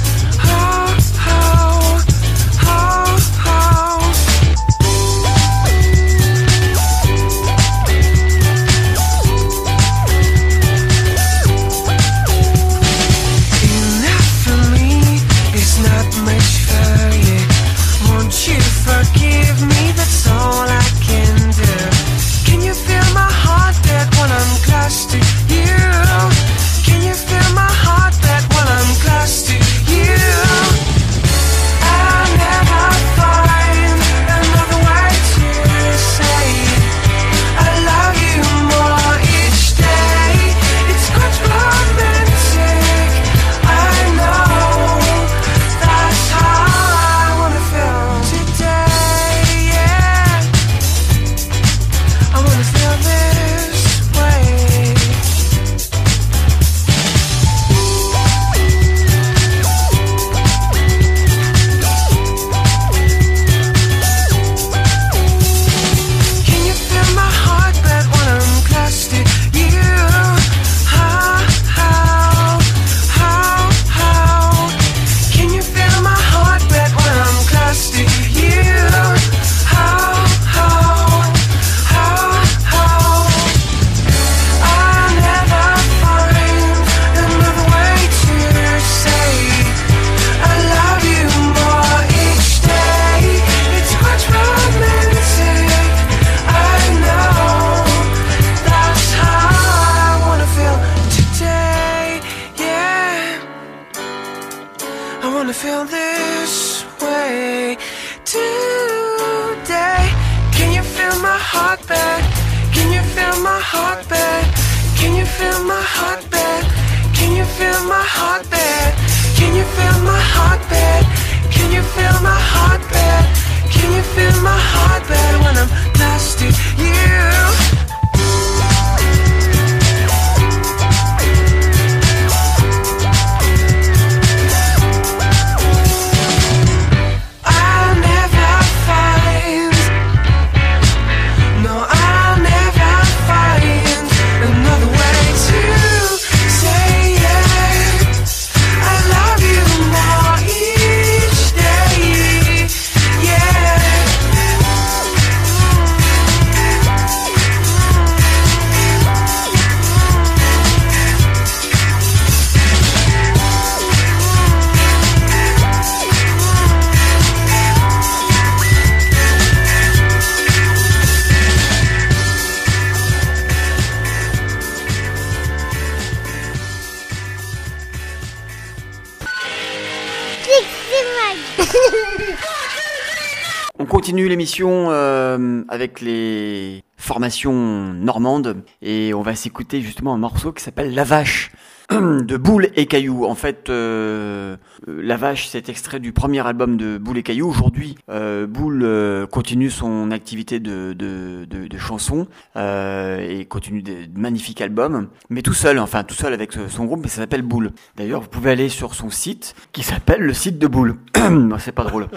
L'émission 184.35 184.87
euh, 184.89 185.63
avec 185.69 186.01
les 186.01 186.83
formations 186.97 187.53
normandes. 187.93 188.63
Et 188.81 189.13
on 189.13 189.21
va 189.21 189.33
s'écouter 189.33 189.79
justement 189.79 190.13
un 190.13 190.17
morceau 190.17 190.51
qui 190.51 190.61
s'appelle 190.61 190.93
La 190.93 191.05
Vache 191.05 191.53
de 192.25 192.37
Boule 192.37 192.69
et 192.75 192.85
Caillou. 192.85 193.25
En 193.25 193.35
fait, 193.35 193.69
euh, 193.69 194.55
euh, 194.87 195.01
La 195.01 195.17
Vache, 195.17 195.47
c'est 195.47 195.69
extrait 195.69 195.99
du 195.99 196.11
premier 196.11 196.45
album 196.45 196.77
de 196.77 196.97
Boule 196.97 197.17
et 197.17 197.23
Caillou. 197.23 197.49
Aujourd'hui, 197.49 197.95
euh, 198.09 198.47
Boule 198.47 198.81
euh, 198.83 199.25
continue 199.25 199.69
son 199.69 200.11
activité 200.11 200.59
de, 200.59 200.93
de, 200.93 201.45
de, 201.45 201.67
de 201.67 201.77
chansons 201.77 202.27
euh, 202.55 203.19
et 203.19 203.45
continue 203.45 203.81
des 203.81 204.09
magnifiques 204.15 204.61
albums, 204.61 205.07
mais 205.29 205.41
tout 205.41 205.53
seul, 205.53 205.79
enfin 205.79 206.03
tout 206.03 206.15
seul 206.15 206.33
avec 206.33 206.53
son 206.53 206.85
groupe, 206.85 207.01
mais 207.03 207.09
ça 207.09 207.17
s'appelle 207.17 207.43
Boule. 207.43 207.71
D'ailleurs, 207.97 208.21
vous 208.21 208.29
pouvez 208.29 208.51
aller 208.51 208.69
sur 208.69 208.93
son 208.93 209.09
site 209.09 209.55
qui 209.71 209.83
s'appelle 209.83 210.21
le 210.21 210.33
site 210.33 210.59
de 210.59 210.67
Boule. 210.67 210.95
C'est 211.59 211.71
pas 211.71 211.83
drôle. 211.83 212.07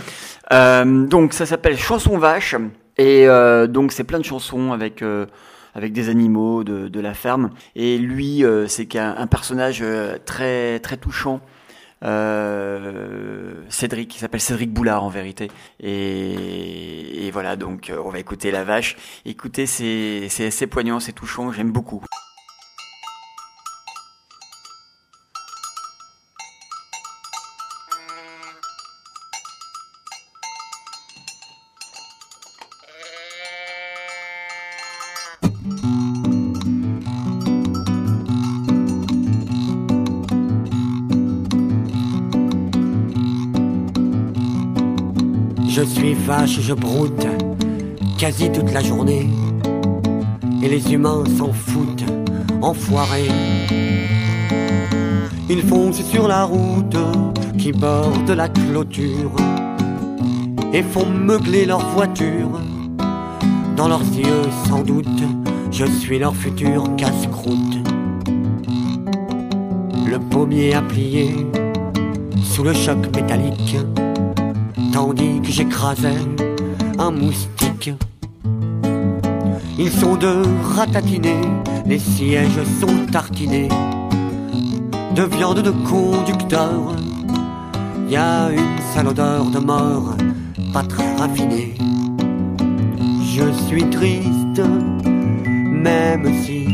Donc 1.09 1.33
ça 1.33 1.47
s'appelle 1.47 1.77
Chanson 1.77 2.19
Vache 2.19 2.57
et 2.97 3.27
donc 3.69 3.93
c'est 3.93 4.05
plein 4.05 4.19
de 4.19 4.25
chansons 4.25 4.73
avec 4.73 5.03
avec 5.79 5.93
des 5.93 6.09
animaux 6.09 6.65
de, 6.65 7.01
la 7.01 7.15
ferme 7.15 7.51
et 7.77 7.99
lui 7.99 8.45
euh, 8.45 8.67
c'est 8.67 8.97
un 8.97 9.27
personnage 9.29 9.79
euh, 9.81 10.19
très 10.25 10.81
très 10.81 10.97
touchant. 10.97 11.41
Euh, 12.05 13.55
Cédric, 13.69 14.17
il 14.17 14.19
s'appelle 14.19 14.41
Cédric 14.41 14.73
Boulard 14.73 15.05
en 15.05 15.09
vérité. 15.09 15.51
Et, 15.81 17.27
et 17.27 17.31
voilà, 17.31 17.55
donc 17.55 17.93
on 18.05 18.11
va 18.11 18.19
écouter 18.19 18.51
La 18.51 18.65
Vache. 18.65 18.97
Écoutez, 19.25 19.67
c'est 19.67 20.47
assez 20.47 20.67
poignant, 20.67 20.99
c'est 20.99 21.13
touchant, 21.13 21.53
j'aime 21.53 21.71
beaucoup. 21.71 22.03
Je 46.49 46.73
broute 46.73 47.27
quasi 48.19 48.51
toute 48.51 48.73
la 48.73 48.83
journée. 48.83 49.29
Et 50.63 50.69
les 50.69 50.93
humains 50.93 51.25
s'en 51.37 51.53
foutent, 51.53 52.05
enfoirés. 52.63 53.29
Ils 55.51 55.63
foncent 55.63 56.03
sur 56.03 56.27
la 56.27 56.45
route 56.45 56.97
qui 57.59 57.73
borde 57.73 58.31
la 58.31 58.49
clôture 58.49 59.33
et 60.73 60.83
font 60.83 61.07
meugler 61.07 61.67
leur 61.67 61.87
voiture. 61.91 62.61
Dans 63.77 63.89
leurs 63.89 64.09
yeux, 64.15 64.43
sans 64.69 64.83
doute, 64.83 65.23
je 65.71 65.85
suis 65.85 66.19
leur 66.19 66.35
futur 66.35 66.97
casse-croûte. 66.97 67.77
Le 70.07 70.19
pommier 70.19 70.75
à 70.75 70.83
plier 70.83 71.35
sous 72.43 72.65
le 72.65 72.73
choc 72.73 72.99
métallique 73.15 73.77
tandis 74.99 75.41
que 75.41 75.53
j'écrasais 75.53 76.25
un 76.99 77.13
moustique. 77.13 77.93
Ils 79.79 79.93
sont 79.93 80.17
de 80.17 80.33
ratatiner, 80.75 81.41
les 81.87 82.01
sièges 82.01 82.63
sont 82.81 83.07
tartinés 83.13 83.69
de 85.15 85.23
viande 85.23 85.63
de 85.63 85.71
conducteur. 85.71 86.97
Y 88.11 88.17
a 88.17 88.51
une 88.51 88.79
sale 88.93 89.07
odeur 89.07 89.45
de 89.45 89.61
mort, 89.61 90.17
pas 90.73 90.83
très 90.83 91.15
raffinée. 91.15 91.75
Je 93.37 93.47
suis 93.67 93.89
triste, 93.91 94.63
même 95.87 96.27
si 96.43 96.67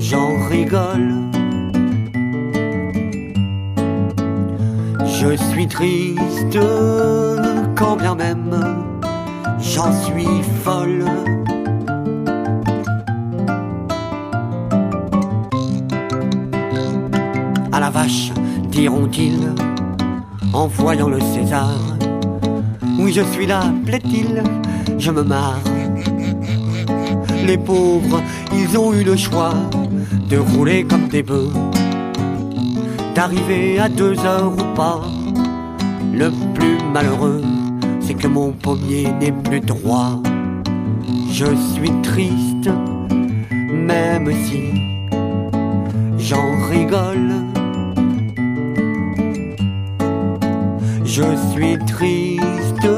j'en 0.00 0.32
rigole. 0.48 1.21
Je 5.22 5.36
suis 5.36 5.68
triste 5.68 6.58
quand 7.76 7.94
bien 7.94 8.16
même 8.16 8.56
j'en 9.60 9.92
suis 10.02 10.42
folle. 10.64 11.04
À 17.70 17.78
la 17.78 17.90
vache, 17.90 18.32
diront-ils, 18.68 19.48
en 20.52 20.66
voyant 20.66 21.08
le 21.08 21.20
César. 21.20 21.78
Oui, 22.98 23.12
je 23.12 23.22
suis 23.32 23.46
là, 23.46 23.62
plaît-il, 23.86 24.42
je 24.98 25.12
me 25.12 25.22
marre. 25.22 25.62
Les 27.46 27.58
pauvres, 27.58 28.20
ils 28.52 28.76
ont 28.76 28.92
eu 28.92 29.04
le 29.04 29.16
choix 29.16 29.54
de 30.28 30.38
rouler 30.38 30.82
comme 30.82 31.06
des 31.06 31.22
bœufs 31.22 31.52
d'arriver 33.14 33.78
à 33.78 33.88
deux 33.88 34.18
heures 34.20 34.52
ou 34.52 34.74
pas. 34.74 35.02
Le 36.12 36.30
plus 36.54 36.78
malheureux, 36.92 37.42
c'est 38.00 38.14
que 38.14 38.26
mon 38.28 38.52
pommier 38.52 39.08
n'est 39.20 39.32
plus 39.32 39.60
droit. 39.60 40.20
Je 41.30 41.46
suis 41.72 41.90
triste, 42.02 42.70
même 43.72 44.30
si 44.44 44.64
j'en 46.18 46.50
rigole. 46.70 47.32
Je 51.04 51.24
suis 51.52 51.78
triste, 51.86 52.88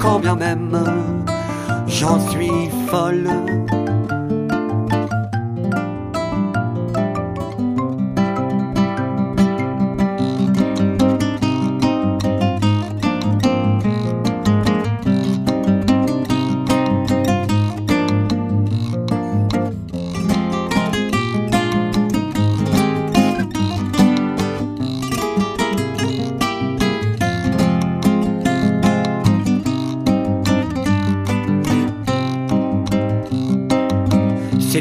quand 0.00 0.20
bien 0.20 0.36
même 0.36 0.78
j'en 1.86 2.18
suis 2.28 2.70
folle. 2.88 3.28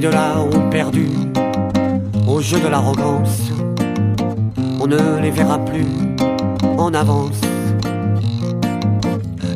Ces 0.03 0.09
deux-là 0.09 0.35
ont 0.41 0.69
perdu 0.69 1.07
au 2.27 2.41
jeu 2.41 2.59
de 2.59 2.67
l'arrogance. 2.67 3.53
on 4.81 4.85
ne 4.85 5.21
les 5.21 5.31
verra 5.31 5.57
plus 5.59 5.87
en 6.77 6.93
avance. 6.93 7.39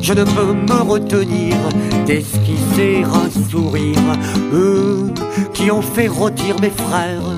Je 0.00 0.14
ne 0.14 0.24
peux 0.24 0.54
me 0.54 0.90
retenir 0.90 1.54
d'esquisser 2.06 3.04
un 3.04 3.28
sourire, 3.50 3.98
eux 4.54 5.12
qui 5.52 5.70
ont 5.70 5.82
fait 5.82 6.08
rôtir 6.08 6.58
mes 6.62 6.70
frères. 6.70 7.28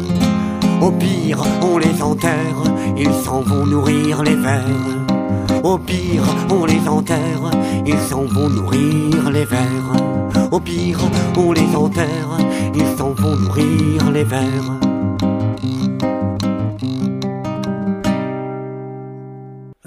Au 0.81 0.93
pire, 0.93 1.43
on 1.63 1.79
les 1.79 2.01
enterre, 2.01 2.63
ils 2.97 3.13
s'en 3.25 3.41
vont 3.41 3.67
nourrir 3.67 4.23
les 4.23 4.37
vers. 4.37 5.65
Au 5.65 5.79
pire, 5.79 6.23
on 6.49 6.65
les 6.65 6.87
enterre, 6.87 7.51
ils 7.85 7.99
s'en 8.09 8.23
vont 8.23 8.49
nourrir 8.49 9.31
les 9.33 9.47
vers. 9.47 10.20
Au 10.51 10.61
pire, 10.61 10.99
on 11.37 11.53
les 11.53 11.75
enterre, 11.77 12.39
ils 12.75 12.99
s'en 12.99 13.11
vont 13.11 13.37
nourrir 13.37 14.11
les 14.13 14.25
vers. 14.25 14.81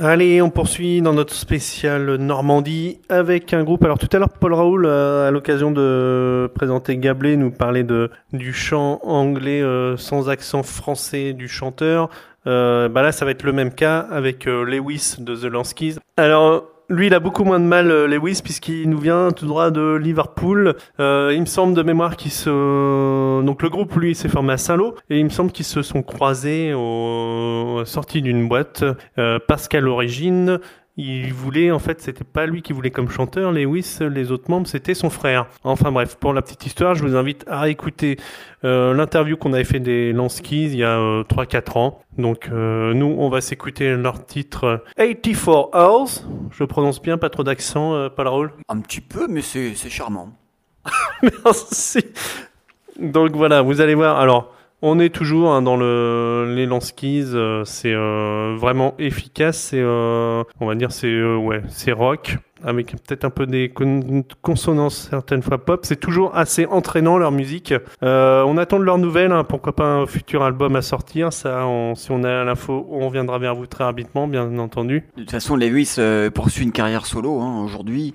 Allez, 0.05 0.41
on 0.41 0.49
poursuit 0.49 1.01
dans 1.01 1.13
notre 1.13 1.33
spécial 1.33 2.17
Normandie 2.17 2.99
avec 3.07 3.53
un 3.53 3.63
groupe. 3.63 3.85
Alors 3.85 3.97
tout 3.97 4.09
à 4.11 4.19
l'heure, 4.19 4.27
Paul 4.37 4.53
Raoul, 4.53 4.85
euh, 4.85 5.29
à 5.29 5.31
l'occasion 5.31 5.71
de 5.71 6.51
présenter 6.53 6.97
Gablé, 6.97 7.37
nous 7.37 7.51
parlait 7.51 7.83
de 7.83 8.11
du 8.33 8.51
chant 8.51 8.99
anglais 9.03 9.61
euh, 9.61 9.95
sans 9.95 10.27
accent 10.27 10.61
français 10.61 11.31
du 11.31 11.47
chanteur. 11.47 12.09
Euh, 12.47 12.89
bah 12.89 13.01
là, 13.01 13.13
ça 13.13 13.23
va 13.23 13.31
être 13.31 13.43
le 13.43 13.53
même 13.53 13.71
cas 13.71 13.99
avec 13.99 14.43
Lewis 14.43 15.15
de 15.19 15.37
The 15.37 15.45
Lanskis. 15.45 15.95
Alors 16.17 16.72
lui, 16.89 17.07
il 17.07 17.13
a 17.13 17.19
beaucoup 17.19 17.43
moins 17.43 17.59
de 17.59 17.65
mal, 17.65 17.89
euh, 17.89 18.07
Lewis, 18.07 18.41
puisqu'il 18.43 18.89
nous 18.89 18.97
vient 18.97 19.31
tout 19.31 19.45
droit 19.45 19.71
de 19.71 19.95
Liverpool. 19.95 20.75
Euh, 20.99 21.31
il 21.33 21.41
me 21.41 21.45
semble 21.45 21.73
de 21.73 21.81
mémoire 21.81 22.17
qu'il 22.17 22.31
se... 22.31 23.41
Donc 23.41 23.61
le 23.61 23.69
groupe, 23.69 23.95
lui, 23.95 24.15
s'est 24.15 24.29
formé 24.29 24.53
à 24.53 24.57
Saint-Lô, 24.57 24.95
et 25.09 25.19
il 25.19 25.23
me 25.23 25.29
semble 25.29 25.51
qu'ils 25.51 25.65
se 25.65 25.81
sont 25.81 26.03
croisés 26.03 26.73
au... 26.73 27.83
sortis 27.85 28.21
d'une 28.21 28.47
boîte, 28.47 28.83
euh, 29.17 29.39
parce 29.47 29.67
qu'à 29.67 29.79
l'origine, 29.79 30.59
il 30.95 31.33
voulait, 31.33 31.71
en 31.71 31.79
fait, 31.79 32.01
c'était 32.01 32.23
pas 32.23 32.45
lui 32.45 32.61
qui 32.61 32.71
voulait 32.71 32.91
comme 32.91 33.09
chanteur, 33.09 33.51
Lewis, 33.51 33.97
les 34.01 34.31
autres 34.31 34.51
membres, 34.51 34.67
c'était 34.67 34.93
son 34.93 35.09
frère. 35.09 35.47
Enfin 35.63 35.91
bref, 35.91 36.17
pour 36.19 36.33
la 36.33 36.43
petite 36.43 36.65
histoire, 36.67 36.93
je 36.93 37.03
vous 37.03 37.15
invite 37.15 37.43
à 37.47 37.67
écouter 37.69 38.17
euh, 38.63 38.93
l'interview 38.93 39.35
qu'on 39.35 39.53
avait 39.53 39.63
fait 39.63 39.79
des 39.79 40.13
Lanskis 40.13 40.65
il 40.65 40.75
y 40.75 40.83
a 40.83 40.99
euh, 40.99 41.23
3-4 41.23 41.77
ans. 41.79 41.99
Donc 42.19 42.47
euh, 42.51 42.93
nous, 42.93 43.15
on 43.17 43.29
va 43.29 43.41
s'écouter 43.41 43.95
leur 43.95 44.23
titre 44.25 44.63
euh, 44.65 44.77
84 44.97 45.69
Hours. 45.73 46.09
Je 46.51 46.63
prononce 46.63 47.01
bien, 47.01 47.17
pas 47.17 47.31
trop 47.31 47.43
d'accent, 47.43 47.95
euh, 47.95 48.09
Paul 48.09 48.27
Raoul. 48.27 48.53
Un 48.69 48.79
petit 48.79 49.01
peu, 49.01 49.27
mais 49.27 49.41
c'est 49.41 49.73
charmant. 49.89 50.29
Merci. 51.23 52.05
Donc 52.99 53.35
voilà, 53.35 53.63
vous 53.63 53.81
allez 53.81 53.95
voir. 53.95 54.19
Alors, 54.19 54.53
on 54.85 54.99
est 54.99 55.09
toujours 55.09 55.51
hein, 55.51 55.61
dans 55.61 55.77
le 55.77 56.53
les 56.55 56.65
Lanskis. 56.65 57.23
euh, 57.33 57.63
c'est 57.65 57.93
euh, 57.93 58.55
vraiment 58.59 58.93
efficace. 58.99 59.57
C'est, 59.57 59.79
euh, 59.79 60.43
on 60.59 60.65
va 60.67 60.75
dire, 60.75 60.91
c'est 60.91 61.91
rock 61.91 62.37
avec 62.65 62.91
peut-être 62.91 63.25
un 63.25 63.29
peu 63.29 63.45
des 63.45 63.69
con- 63.69 64.23
consonances 64.41 65.07
certaines 65.09 65.41
fois 65.41 65.57
pop. 65.57 65.81
C'est 65.83 65.99
toujours 65.99 66.35
assez 66.35 66.65
entraînant 66.65 67.17
leur 67.17 67.31
musique. 67.31 67.73
On 68.01 68.57
attend 68.57 68.79
de 68.79 68.83
leurs 68.83 68.97
nouvelles. 68.97 69.31
hein, 69.31 69.43
pourquoi 69.43 69.75
pas 69.75 69.85
un 69.85 70.05
futur 70.05 70.43
album 70.43 70.75
à 70.75 70.81
sortir. 70.81 71.33
Si 71.33 71.47
on 71.47 72.23
a 72.23 72.43
l'info, 72.43 72.87
on 72.89 73.07
reviendra 73.07 73.37
vers 73.39 73.55
vous 73.55 73.65
très 73.65 73.83
rapidement, 73.83 74.27
bien 74.27 74.57
entendu. 74.59 75.03
De 75.17 75.21
toute 75.23 75.31
façon, 75.31 75.55
Lewis 75.55 75.95
poursuit 76.33 76.63
une 76.63 76.71
carrière 76.71 77.05
solo 77.05 77.41
hein, 77.41 77.61
aujourd'hui. 77.63 78.13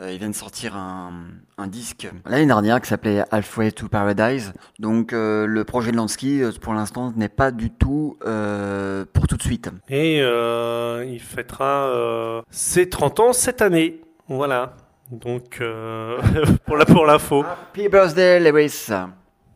Euh, 0.00 0.10
il 0.10 0.18
vient 0.18 0.28
de 0.28 0.34
sortir 0.34 0.76
un, 0.76 1.12
un 1.56 1.66
disque 1.68 2.10
l'année 2.26 2.46
dernière 2.46 2.80
qui 2.80 2.88
s'appelait 2.88 3.22
Halfway 3.30 3.70
to 3.70 3.88
Paradise. 3.88 4.52
Donc 4.80 5.12
euh, 5.12 5.46
le 5.46 5.62
projet 5.62 5.92
de 5.92 5.96
Lansky, 5.96 6.42
euh, 6.42 6.50
pour 6.60 6.74
l'instant, 6.74 7.12
n'est 7.14 7.28
pas 7.28 7.52
du 7.52 7.70
tout 7.70 8.16
euh, 8.26 9.04
pour 9.12 9.28
tout 9.28 9.36
de 9.36 9.42
suite. 9.42 9.70
Et 9.88 10.20
euh, 10.20 11.04
il 11.08 11.20
fêtera 11.20 12.42
ses 12.50 12.88
30 12.88 13.20
ans 13.20 13.32
cette 13.32 13.62
année. 13.62 14.00
Voilà. 14.28 14.74
Donc, 15.12 15.62
pour 16.66 16.76
la 16.76 16.86
pour 16.86 17.06
l'info. 17.06 17.44
Happy 17.44 17.88
birthday, 17.88 18.40
Lewis 18.40 18.86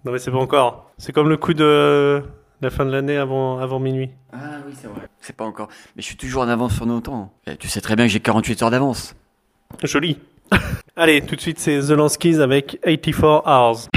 Non, 0.04 0.12
mais 0.12 0.18
c'est 0.18 0.30
pas 0.30 0.38
encore. 0.38 0.92
C'est 0.98 1.12
comme 1.12 1.28
le 1.28 1.36
coup 1.36 1.54
de 1.54 2.22
la 2.60 2.70
fin 2.70 2.84
de 2.84 2.92
l'année 2.92 3.16
avant, 3.16 3.58
avant 3.58 3.80
minuit. 3.80 4.10
Ah 4.32 4.58
oui, 4.66 4.74
c'est 4.80 4.86
vrai. 4.88 5.08
C'est 5.20 5.34
pas 5.34 5.44
encore. 5.44 5.68
Mais 5.96 6.02
je 6.02 6.06
suis 6.06 6.16
toujours 6.16 6.42
en 6.42 6.48
avance 6.48 6.74
sur 6.74 6.86
nos 6.86 7.00
temps. 7.00 7.32
Et 7.46 7.56
tu 7.56 7.66
sais 7.66 7.80
très 7.80 7.96
bien 7.96 8.06
que 8.06 8.12
j'ai 8.12 8.20
48 8.20 8.62
heures 8.62 8.70
d'avance. 8.70 9.16
Joli. 9.84 10.18
Allez, 10.96 11.20
tout 11.20 11.36
de 11.36 11.40
suite, 11.40 11.58
c'est 11.58 11.80
The 11.80 11.90
Lanskis 11.90 12.40
avec 12.40 12.78
84 12.82 13.42
Hours. 13.46 13.88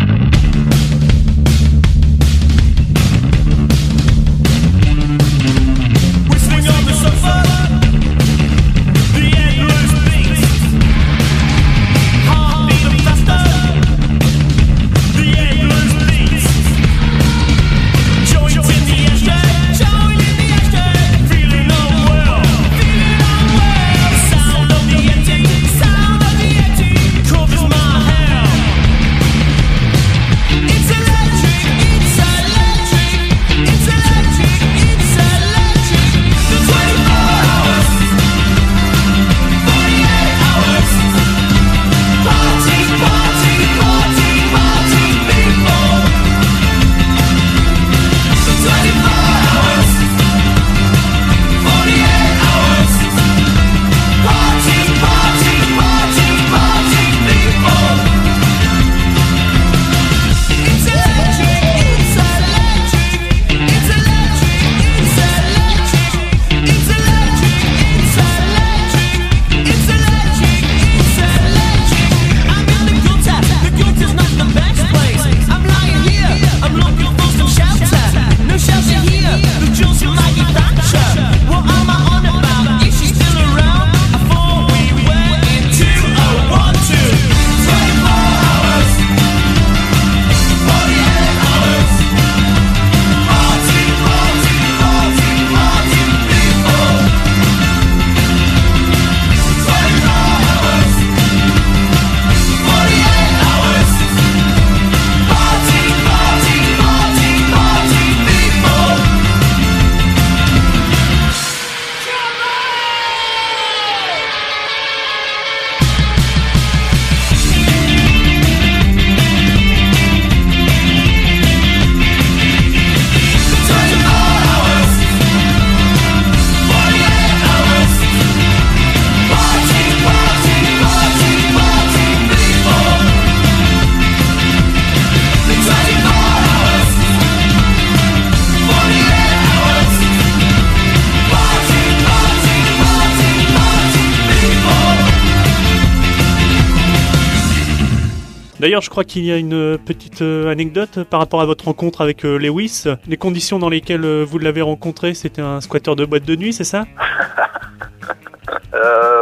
Je 148.81 148.89
crois 148.89 149.03
qu'il 149.03 149.23
y 149.23 149.31
a 149.31 149.37
une 149.37 149.53
euh, 149.53 149.77
petite 149.77 150.21
euh, 150.21 150.51
anecdote 150.51 151.03
par 151.03 151.19
rapport 151.19 151.41
à 151.41 151.45
votre 151.45 151.65
rencontre 151.65 152.01
avec 152.01 152.25
euh, 152.25 152.37
Lewis. 152.37 152.85
Les 153.07 153.17
conditions 153.17 153.59
dans 153.59 153.69
lesquelles 153.69 154.05
vous 154.23 154.39
l'avez 154.39 154.61
rencontré, 154.61 155.13
c'était 155.13 155.41
un 155.41 155.61
squatteur 155.61 155.95
de 155.95 156.05
boîte 156.05 156.25
de 156.25 156.35
nuit, 156.35 156.53
c'est 156.53 156.63
ça? 156.63 156.85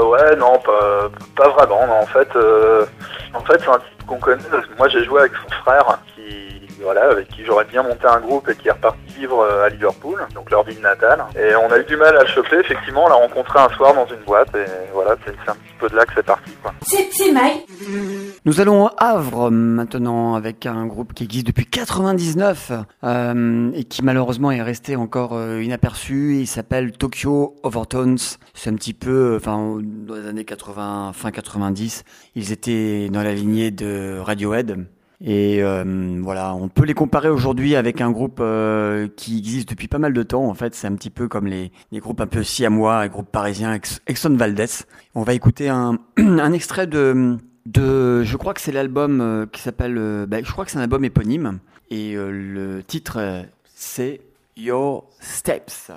Ouais, 0.02 0.36
non, 0.38 0.60
pas, 0.60 1.50
vraiment. 1.50 2.02
En 2.02 2.06
fait, 2.06 2.30
en 3.34 3.42
fait, 3.42 3.60
c'est 3.60 3.70
un 3.70 3.78
type 3.78 4.06
qu'on 4.08 4.18
connaît. 4.18 4.42
Moi, 4.78 4.88
j'ai 4.90 5.04
joué 5.04 5.20
avec 5.20 5.34
son 5.34 5.56
frère, 5.64 6.00
qui, 6.16 6.59
voilà, 6.84 7.10
avec 7.10 7.28
qui 7.30 7.44
j'aurais 7.46 7.66
bien 7.66 7.84
monté 7.84 8.06
un 8.06 8.20
groupe 8.20 8.50
et 8.50 8.56
qui 8.56 8.68
est 8.68 8.72
reparti 8.72 9.00
vivre 9.18 9.40
euh, 9.40 9.66
à 9.66 9.70
Liverpool, 9.70 10.26
donc 10.34 10.50
leur 10.52 10.64
ville 10.64 10.82
natale. 10.82 11.26
Et 11.36 11.56
on 11.56 11.72
a 11.72 11.80
eu 11.80 11.84
du 11.84 11.98
mal 11.98 12.16
à 12.16 12.24
le 12.24 12.28
choper. 12.28 12.58
Effectivement, 12.58 13.06
on 13.06 13.10
l'a 13.10 13.16
rencontré 13.16 13.60
un 13.60 13.70
soir 13.70 13.94
dans 13.94 14.08
une 14.08 14.24
boîte, 14.26 14.54
et 14.56 14.66
voilà, 14.94 15.16
c'est 15.26 15.32
un 15.50 15.56
petit 15.56 15.74
peu 15.80 15.90
de 15.90 15.96
là 15.96 16.06
que 16.06 16.14
c'est 16.16 16.26
parti, 16.26 16.52
quoi. 16.62 16.74
C'est 16.82 17.32
Mike. 17.32 17.68
Nous 18.46 18.62
allons 18.62 18.88
à 18.88 19.10
Havre 19.10 19.52
maintenant 19.52 20.36
avec 20.36 20.66
un 20.66 20.86
groupe 20.86 21.14
qui 21.14 21.24
existe 21.24 21.48
depuis 21.48 21.66
99 21.66 22.72
euh, 23.04 23.72
et 23.74 23.84
qui 23.84 24.04
malheureusement 24.04 24.52
est 24.52 24.62
resté 24.62 24.96
encore 24.96 25.36
euh, 25.36 25.62
inaperçu. 25.62 26.38
Il 26.40 26.48
s'appelle 26.48 26.92
Tokyo 26.92 27.56
Overtones. 27.64 28.18
C'est 28.54 28.70
un 28.70 28.76
petit 28.76 28.94
peu, 28.94 29.36
enfin, 29.36 29.78
dans 29.82 30.16
les 30.16 30.28
années 30.28 30.46
80, 30.46 31.12
fin 31.14 31.32
90, 31.32 32.04
ils 32.36 32.52
étaient 32.52 33.10
dans 33.10 33.24
la 33.24 33.34
lignée 33.34 33.72
de 33.72 34.20
Radiohead. 34.20 34.86
Et 35.22 35.62
euh, 35.62 36.20
voilà, 36.22 36.54
on 36.56 36.70
peut 36.70 36.86
les 36.86 36.94
comparer 36.94 37.28
aujourd'hui 37.28 37.76
avec 37.76 38.00
un 38.00 38.10
groupe 38.10 38.40
euh, 38.40 39.10
qui 39.18 39.38
existe 39.38 39.70
depuis 39.70 39.90
pas 39.90 39.98
mal 39.98 40.14
de 40.14 40.24
temps. 40.24 40.46
En 40.46 40.54
fait, 40.54 40.76
c'est 40.76 40.88
un 40.88 40.96
petit 40.96 41.10
peu 41.10 41.28
comme 41.28 41.48
les, 41.48 41.72
groupes 41.94 42.22
un 42.22 42.28
peu 42.28 42.42
siamois, 42.42 43.04
les 43.04 43.10
groupes 43.10 43.32
parisiens, 43.32 43.74
Ex- 43.74 44.02
Exxon 44.08 44.36
Valdez. 44.36 44.86
On 45.16 45.24
va 45.24 45.34
écouter 45.34 45.68
un, 45.68 46.00
extrait 46.54 46.88
de, 46.88 47.38
je 47.76 48.38
crois 48.38 48.54
que 48.54 48.62
c'est 48.62 48.72
l'album 48.72 49.20
euh, 49.20 49.46
qui 49.46 49.62
s'appelle, 49.62 50.26
bah, 50.28 50.38
je 50.42 50.52
crois 50.52 50.64
que 50.64 50.72
c'est 50.72 50.78
un 50.78 50.84
album 50.84 51.04
éponyme. 51.04 51.60
Et 51.92 52.14
le 52.16 52.84
titre, 52.84 53.46
c'est 53.76 54.22
Your 54.56 55.10
Steps. 55.20 55.92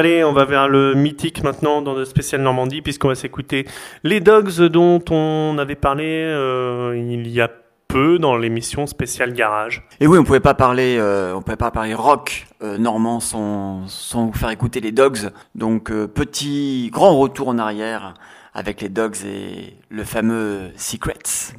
Allez, 0.00 0.24
on 0.24 0.32
va 0.32 0.46
vers 0.46 0.66
le 0.66 0.94
mythique 0.94 1.44
maintenant 1.44 1.82
dans 1.82 1.92
le 1.92 2.06
spécial 2.06 2.40
Normandie, 2.40 2.80
puisqu'on 2.80 3.08
va 3.08 3.14
s'écouter 3.14 3.66
les 4.02 4.20
Dogs 4.20 4.58
dont 4.68 5.04
on 5.10 5.58
avait 5.58 5.74
parlé 5.74 6.06
euh, 6.06 6.96
il 6.96 7.28
y 7.28 7.42
a 7.42 7.50
peu 7.86 8.18
dans 8.18 8.34
l'émission 8.34 8.86
spéciale 8.86 9.34
Garage. 9.34 9.86
Et 10.00 10.06
oui, 10.06 10.16
on 10.16 10.24
pouvait 10.24 10.40
pas 10.40 10.54
parler, 10.54 10.96
euh, 10.98 11.34
on 11.34 11.42
pouvait 11.42 11.58
pas 11.58 11.70
parler 11.70 11.92
rock 11.92 12.46
euh, 12.62 12.78
normand 12.78 13.20
sans, 13.20 13.86
sans 13.88 14.28
vous 14.28 14.32
faire 14.32 14.48
écouter 14.48 14.80
les 14.80 14.92
Dogs. 14.92 15.32
Donc 15.54 15.92
petit 15.92 16.88
grand 16.90 17.18
retour 17.18 17.48
en 17.48 17.58
arrière 17.58 18.14
avec 18.54 18.80
les 18.80 18.88
Dogs 18.88 19.16
et 19.26 19.76
le 19.90 20.04
fameux 20.04 20.70
Secrets. 20.76 21.52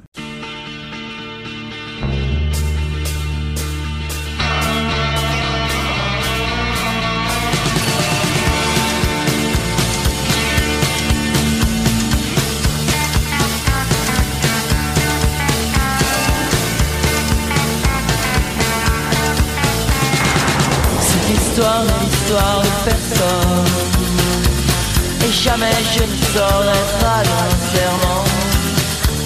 Histoire 21.61 21.83
n'est 21.83 22.05
l'histoire 22.05 22.61
de 22.61 22.89
personne 22.89 23.65
Et 25.27 25.31
jamais 25.31 25.77
je 25.93 26.03
ne 26.03 26.17
saurais 26.33 26.85
trahir 26.99 27.31
un 27.37 27.55
serment 27.71 28.23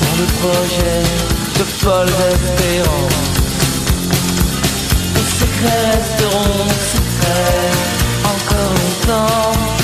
Dans 0.01 0.17
le 0.19 0.27
projet 0.41 1.01
de 1.57 1.63
folles 1.63 2.17
espérances 2.33 3.23
Les 5.15 5.27
secrets 5.39 5.85
resteront 5.93 6.67
secrets 6.93 7.71
encore 8.33 8.73
longtemps 8.79 9.74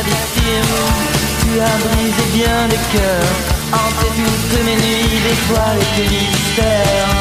Tu 0.00 1.60
as 1.60 1.78
brisé 1.88 2.24
bien 2.32 2.68
des 2.68 2.76
cœurs, 2.96 3.34
hanté 3.72 4.06
toutes 4.14 4.64
mes 4.64 4.76
nuits, 4.76 5.20
d'étoiles 5.24 5.80
et 5.80 6.00
de 6.00 6.08
mystères. 6.08 7.16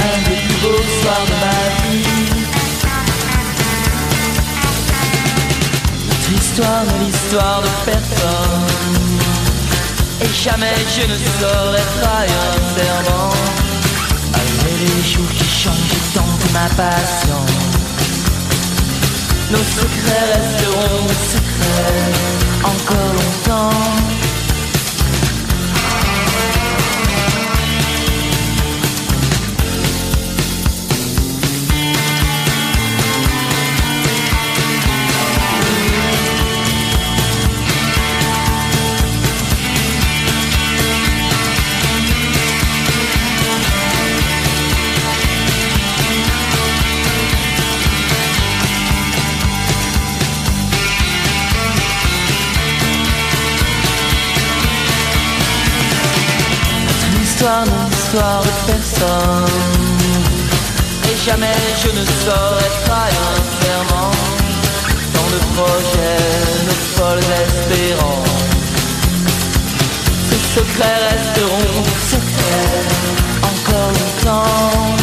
Un 0.00 0.18
des 0.28 0.36
plus 0.36 0.58
beaux 0.60 0.86
soirs 1.02 1.26
de 1.30 1.36
ma 1.44 1.60
vie. 1.84 2.46
Notre 6.08 6.32
histoire 6.32 6.82
n'est 6.84 7.04
l'histoire 7.04 7.62
de 7.62 7.68
personne. 7.84 9.18
Et 10.22 10.32
jamais 10.42 10.78
je 10.96 11.04
ne 11.06 11.16
saurais 11.38 11.88
trahir 12.00 12.40
un 12.50 12.62
serment. 12.76 13.32
Malgré 14.32 14.72
les 14.80 15.02
jours 15.08 15.30
qui 15.38 15.48
changent 15.48 16.12
tant 16.12 16.30
que 16.40 16.52
ma 16.52 16.68
passion. 16.74 17.59
Nos 19.50 19.58
secrets 19.58 20.26
resteront 20.32 21.08
secrets 21.08 22.40
encore 22.62 23.12
longtemps. 23.14 24.19
L'histoire 57.50 58.42
de 58.42 58.70
personne. 58.70 59.44
Et 61.10 61.16
jamais 61.26 61.52
je 61.82 61.88
ne 61.88 62.04
saurais 62.04 62.72
trahir 62.84 63.22
un 63.34 63.44
serment. 63.60 64.12
Dans 65.14 65.28
le 65.34 65.40
projet, 65.56 66.16
nos 66.66 66.80
folles 66.94 67.30
espérances. 67.42 68.28
Ces 70.28 70.60
secrets 70.60 71.00
resteront 71.10 71.84
secrets 72.08 72.86
encore 73.42 73.92
longtemps. 73.98 74.99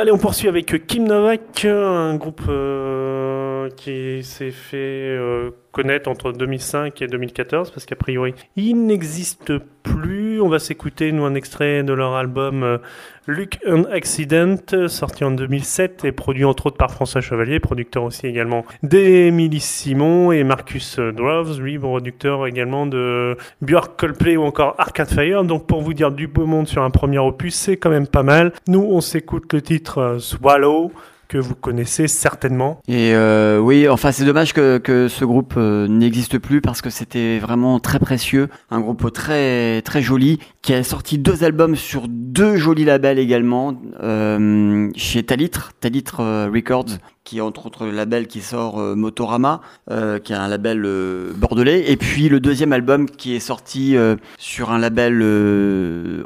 Allez, 0.00 0.12
on 0.12 0.18
poursuit 0.18 0.46
avec 0.46 0.86
Kim 0.86 1.08
Novak, 1.08 1.64
un 1.64 2.14
groupe 2.14 2.42
qui 3.68 4.22
s'est 4.22 4.50
fait 4.50 4.76
euh, 4.76 5.50
connaître 5.72 6.10
entre 6.10 6.32
2005 6.32 7.02
et 7.02 7.06
2014, 7.06 7.70
parce 7.70 7.86
qu'a 7.86 7.96
priori, 7.96 8.34
il 8.56 8.86
n'existe 8.86 9.58
plus. 9.82 10.40
On 10.40 10.48
va 10.48 10.58
s'écouter, 10.58 11.12
nous, 11.12 11.24
un 11.24 11.34
extrait 11.34 11.82
de 11.82 11.92
leur 11.92 12.14
album 12.14 12.62
euh, 12.62 12.78
Luke 13.26 13.58
and 13.66 13.84
Accident, 13.92 14.56
sorti 14.88 15.24
en 15.24 15.30
2007 15.30 16.04
et 16.04 16.12
produit 16.12 16.44
entre 16.44 16.66
autres 16.66 16.76
par 16.76 16.90
François 16.90 17.20
Chevalier, 17.20 17.60
producteur 17.60 18.04
aussi 18.04 18.26
également 18.26 18.64
d'Emily 18.82 19.60
Simon 19.60 20.32
et 20.32 20.44
Marcus 20.44 20.98
Droves, 20.98 21.60
lui, 21.60 21.78
producteur 21.78 22.46
également 22.46 22.86
de 22.86 23.36
Björk, 23.60 23.98
Coldplay 23.98 24.36
ou 24.36 24.42
encore 24.42 24.74
Arcade 24.78 25.10
Fire. 25.10 25.44
Donc, 25.44 25.66
pour 25.66 25.82
vous 25.82 25.94
dire 25.94 26.10
du 26.10 26.26
beau 26.26 26.46
monde 26.46 26.68
sur 26.68 26.82
un 26.82 26.90
premier 26.90 27.18
opus, 27.18 27.54
c'est 27.54 27.76
quand 27.76 27.90
même 27.90 28.06
pas 28.06 28.22
mal. 28.22 28.52
Nous, 28.66 28.82
on 28.82 29.00
s'écoute 29.00 29.52
le 29.52 29.62
titre 29.62 29.98
euh, 29.98 30.18
Swallow, 30.18 30.92
que 31.28 31.38
vous 31.38 31.54
connaissez 31.54 32.08
certainement. 32.08 32.80
Et 32.88 33.12
euh, 33.14 33.58
oui, 33.58 33.86
enfin 33.88 34.12
c'est 34.12 34.24
dommage 34.24 34.54
que, 34.54 34.78
que 34.78 35.08
ce 35.08 35.24
groupe 35.24 35.54
euh, 35.56 35.86
n'existe 35.86 36.38
plus 36.38 36.60
parce 36.60 36.80
que 36.80 36.90
c'était 36.90 37.38
vraiment 37.38 37.78
très 37.80 37.98
précieux, 37.98 38.48
un 38.70 38.80
groupe 38.80 39.12
très 39.12 39.82
très 39.82 40.00
joli 40.00 40.38
qui 40.62 40.72
a 40.72 40.82
sorti 40.82 41.18
deux 41.18 41.44
albums 41.44 41.76
sur 41.76 42.06
deux 42.08 42.56
jolis 42.56 42.84
labels 42.84 43.18
également 43.18 43.74
euh, 44.02 44.90
chez 44.96 45.22
Talitre, 45.22 45.72
Talitre 45.80 46.20
euh, 46.20 46.50
Records, 46.52 46.98
qui 47.28 47.38
est 47.38 47.40
entre 47.42 47.66
autres 47.66 47.84
le 47.84 47.90
label 47.90 48.26
qui 48.26 48.40
sort 48.40 48.80
euh, 48.80 48.94
Motorama, 48.94 49.60
euh, 49.90 50.18
qui 50.18 50.32
est 50.32 50.36
un 50.36 50.48
label 50.48 50.82
euh, 50.86 51.34
bordelais, 51.36 51.90
et 51.90 51.98
puis 51.98 52.30
le 52.30 52.40
deuxième 52.40 52.72
album 52.72 53.04
qui 53.04 53.34
est 53.34 53.40
sorti 53.40 53.96
sur 54.38 54.70
un 54.70 54.78
label 54.78 55.22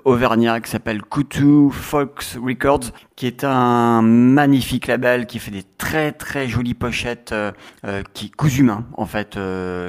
auvergnat 0.04 0.60
qui 0.60 0.70
s'appelle 0.70 1.02
Kutu 1.02 1.70
Folks 1.72 2.36
Records, 2.40 2.92
qui 3.16 3.26
est 3.26 3.42
un 3.42 4.02
magnifique 4.02 4.86
label 4.86 5.26
qui 5.26 5.40
fait 5.40 5.50
des 5.50 5.64
très 5.76 6.12
très 6.12 6.46
jolies 6.46 6.74
pochettes 6.74 7.34
qui 8.14 8.30
cousues 8.30 8.62
main 8.62 8.84
en 8.96 9.06
fait, 9.06 9.38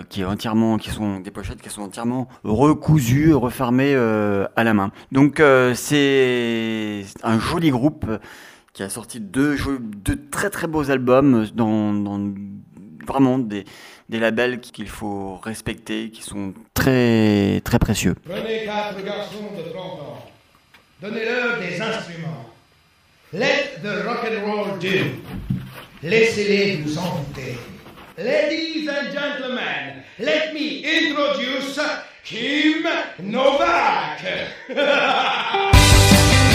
qui 0.10 0.26
entièrement, 0.26 0.78
qui 0.78 0.90
sont 0.90 1.20
des 1.20 1.32
pochettes 1.32 1.62
qui 1.62 1.70
sont 1.70 1.84
entièrement 1.84 2.28
recousues, 2.44 3.34
refermées 3.34 3.96
à 3.96 4.64
la 4.64 4.74
main. 4.74 4.92
Donc 5.12 5.42
c'est 5.76 7.04
un 7.24 7.40
joli 7.40 7.70
groupe 7.70 8.06
qui 8.74 8.84
a 8.84 8.90
sorti 8.90 9.20
deux, 9.20 9.56
jo- 9.56 9.78
deux 9.80 10.20
très 10.32 10.50
très 10.50 10.68
beaux 10.68 10.90
albums 10.90 11.48
dans, 11.54 11.94
dans 11.94 12.34
vraiment 13.06 13.38
des, 13.38 13.66
des 14.10 14.20
labels 14.20 14.60
qu'il 14.62 14.90
faut 14.90 15.38
respecter, 15.44 16.10
qui 16.10 16.22
sont 16.24 16.54
très 16.74 17.62
très 17.64 17.78
précieux. 17.80 18.16
Prenez 18.28 18.66
quatre 18.66 19.04
garçons 19.04 19.50
de 19.58 19.62
30 19.72 19.78
ans. 20.02 20.26
Donnez-leur 21.02 21.60
des 21.60 21.80
instruments. 21.82 22.50
Let 23.34 23.80
the 23.84 24.06
rock 24.08 24.26
and 24.26 24.46
roll 24.46 24.80
do. 24.80 24.88
Laissez-les 26.02 26.78
vous 26.78 26.98
envoûter. 26.98 27.58
Ladies 28.18 28.88
and 28.90 29.12
gentlemen, 29.12 30.04
let 30.20 30.54
me 30.54 30.84
introduce 30.86 31.80
Kim 32.24 32.88
Novak. 33.20 34.24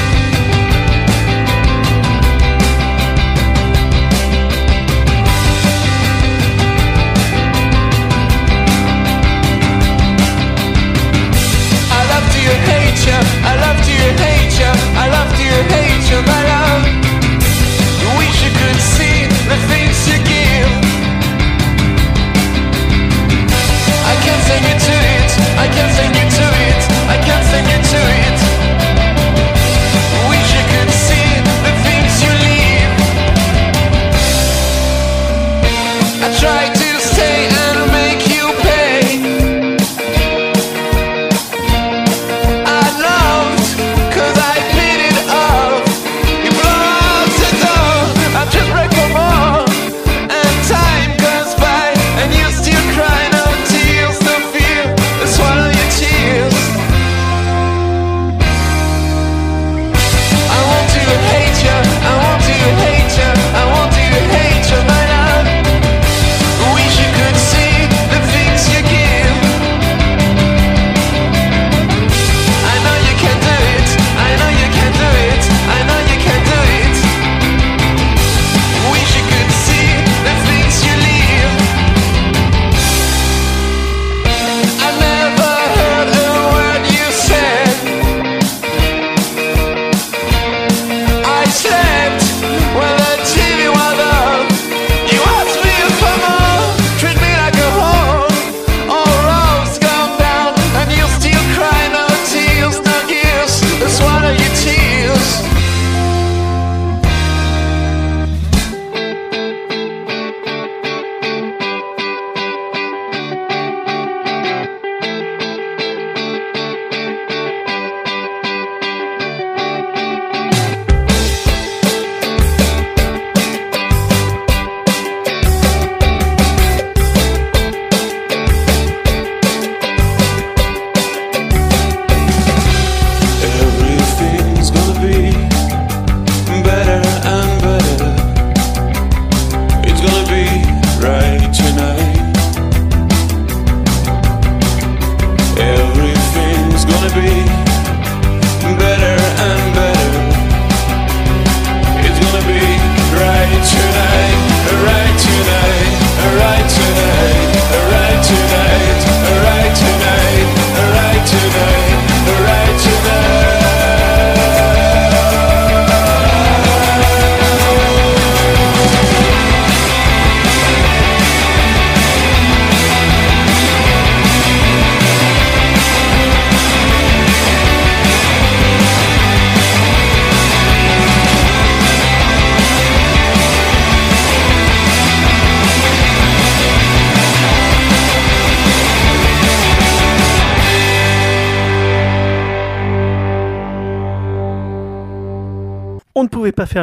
I 14.60 15.08
love 15.08 15.30
hate 15.70 16.10
you, 16.10 16.20
my 16.26 16.42
love. 16.50 16.84
Wish 18.18 18.38
you 18.42 18.50
could 18.50 18.80
see 18.80 19.26
the 19.46 19.58
things 19.70 19.98
you 20.10 20.18
give. 20.26 20.72
I 24.10 24.14
can't 24.24 24.42
you 24.66 24.76
to 24.86 24.94
it, 25.14 25.30
I 25.62 25.66
can't 25.74 25.92
sing 25.94 26.07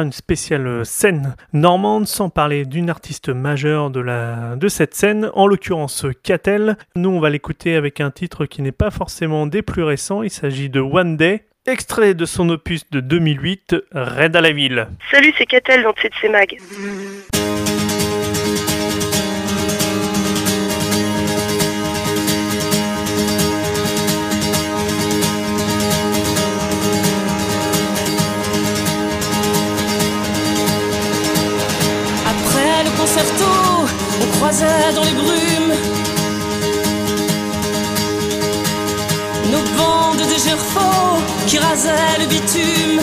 une 0.02 0.12
spéciale 0.12 0.66
euh, 0.66 0.84
scène 0.84 1.34
normande 1.52 2.06
sans 2.06 2.28
parler 2.28 2.64
d'une 2.64 2.90
artiste 2.90 3.28
majeure 3.28 3.90
de, 3.90 4.00
la, 4.00 4.56
de 4.56 4.68
cette 4.68 4.94
scène, 4.94 5.30
en 5.34 5.46
l'occurrence 5.46 6.06
Catel. 6.22 6.76
Nous, 6.94 7.10
on 7.10 7.20
va 7.20 7.30
l'écouter 7.30 7.76
avec 7.76 8.00
un 8.00 8.10
titre 8.10 8.46
qui 8.46 8.62
n'est 8.62 8.72
pas 8.72 8.90
forcément 8.90 9.46
des 9.46 9.62
plus 9.62 9.82
récents. 9.82 10.22
Il 10.22 10.30
s'agit 10.30 10.68
de 10.68 10.80
One 10.80 11.16
Day, 11.16 11.46
extrait 11.66 12.14
de 12.14 12.24
son 12.24 12.48
opus 12.48 12.88
de 12.90 13.00
2008, 13.00 13.76
Raid 13.92 14.36
à 14.36 14.40
la 14.40 14.52
ville. 14.52 14.88
Salut, 15.10 15.32
c'est 15.36 15.46
Catel 15.46 15.82
dans 15.82 15.94
CC 15.94 16.28
Mag. 16.28 16.58
Croisait 34.36 34.92
dans 34.94 35.04
les 35.04 35.12
brumes 35.12 35.72
nos 39.50 39.64
bandes 39.78 40.18
de 40.32 40.38
gerfaux 40.46 41.18
qui 41.46 41.58
rasaient 41.58 42.18
le 42.20 42.26
bitume. 42.26 43.00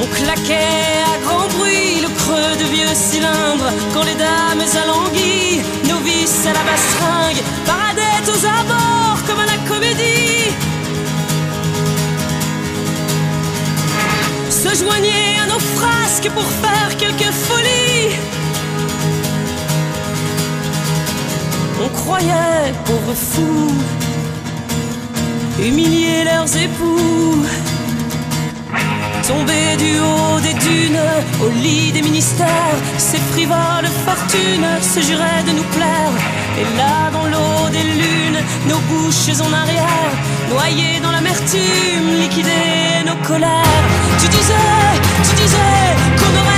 On 0.00 0.06
claquait 0.18 1.02
à 1.12 1.18
grand 1.24 1.48
bruit 1.56 2.00
le 2.02 2.08
creux 2.20 2.54
de 2.60 2.66
vieux 2.74 2.94
cylindres 2.94 3.72
quand 3.92 4.04
les 4.04 4.14
dames 4.14 4.66
alanguies, 4.82 5.62
novices 5.88 6.46
à 6.46 6.52
la 6.58 6.62
bastringue, 6.68 7.42
paradaient 7.64 8.30
aux 8.32 8.42
abords 8.60 9.20
comme 9.26 9.40
à 9.40 9.46
la 9.46 9.58
comédie. 9.70 10.52
Se 14.50 14.84
joignaient 14.84 15.25
frasques 15.74 16.30
pour 16.30 16.44
faire 16.44 16.96
quelques 16.96 17.32
folies. 17.32 18.16
On 21.84 21.88
croyait, 21.88 22.72
pauvres 22.84 23.14
fous, 23.14 23.74
humilier 25.60 26.24
leurs 26.24 26.56
époux. 26.56 27.44
Tomber 29.26 29.76
du 29.76 29.98
haut 29.98 30.40
des 30.40 30.54
dunes, 30.54 31.00
au 31.42 31.48
lit 31.50 31.90
des 31.92 32.02
ministères, 32.02 32.78
ces 32.96 33.18
frivoles 33.32 33.90
fortunes 34.06 34.70
se 34.80 35.00
juraient 35.00 35.42
de 35.46 35.52
nous 35.52 35.68
plaire. 35.76 36.45
Et 36.58 36.64
là, 36.76 37.10
dans 37.12 37.26
l'eau 37.26 37.68
des 37.70 37.82
lunes, 37.82 38.40
nos 38.66 38.78
bouches 38.88 39.40
en 39.40 39.52
arrière, 39.52 40.12
noyées 40.48 41.00
dans 41.02 41.10
l'amertume, 41.10 42.08
liquider 42.18 43.04
nos 43.04 43.16
colères. 43.28 43.84
Tu 44.20 44.26
disais, 44.28 44.54
tu 45.26 45.34
disais 45.42 45.86
qu'on 46.18 46.32
aurait 46.40 46.55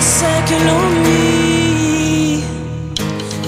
c'est 0.00 0.44
que 0.46 0.58
l'ennui 0.66 2.42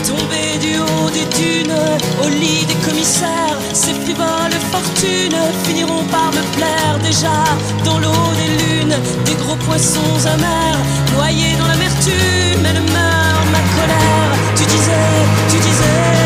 Tomber 0.07 0.59
du 0.61 0.78
haut 0.78 1.11
des 1.11 1.26
dunes, 1.36 1.78
au 2.22 2.28
lit 2.28 2.64
des 2.66 2.88
commissaires, 2.88 3.59
ces 3.72 3.92
frivoles 3.92 4.59
fortunes 4.70 5.42
finiront 5.64 6.05
par 6.11 6.30
me 6.32 6.42
plaire 6.57 6.99
déjà. 7.03 7.44
Dans 7.84 7.99
l'eau 7.99 8.28
des 8.40 8.51
lunes, 8.64 8.97
des 9.24 9.34
gros 9.34 9.57
poissons 9.57 10.26
amers, 10.26 10.78
noyés 11.14 11.57
dans 11.59 11.66
l'amertume, 11.66 12.64
elle 12.64 12.82
meurt 12.82 13.47
ma 13.51 13.62
colère. 13.76 14.30
Tu 14.57 14.64
disais, 14.64 15.16
tu 15.51 15.57
disais. 15.57 16.25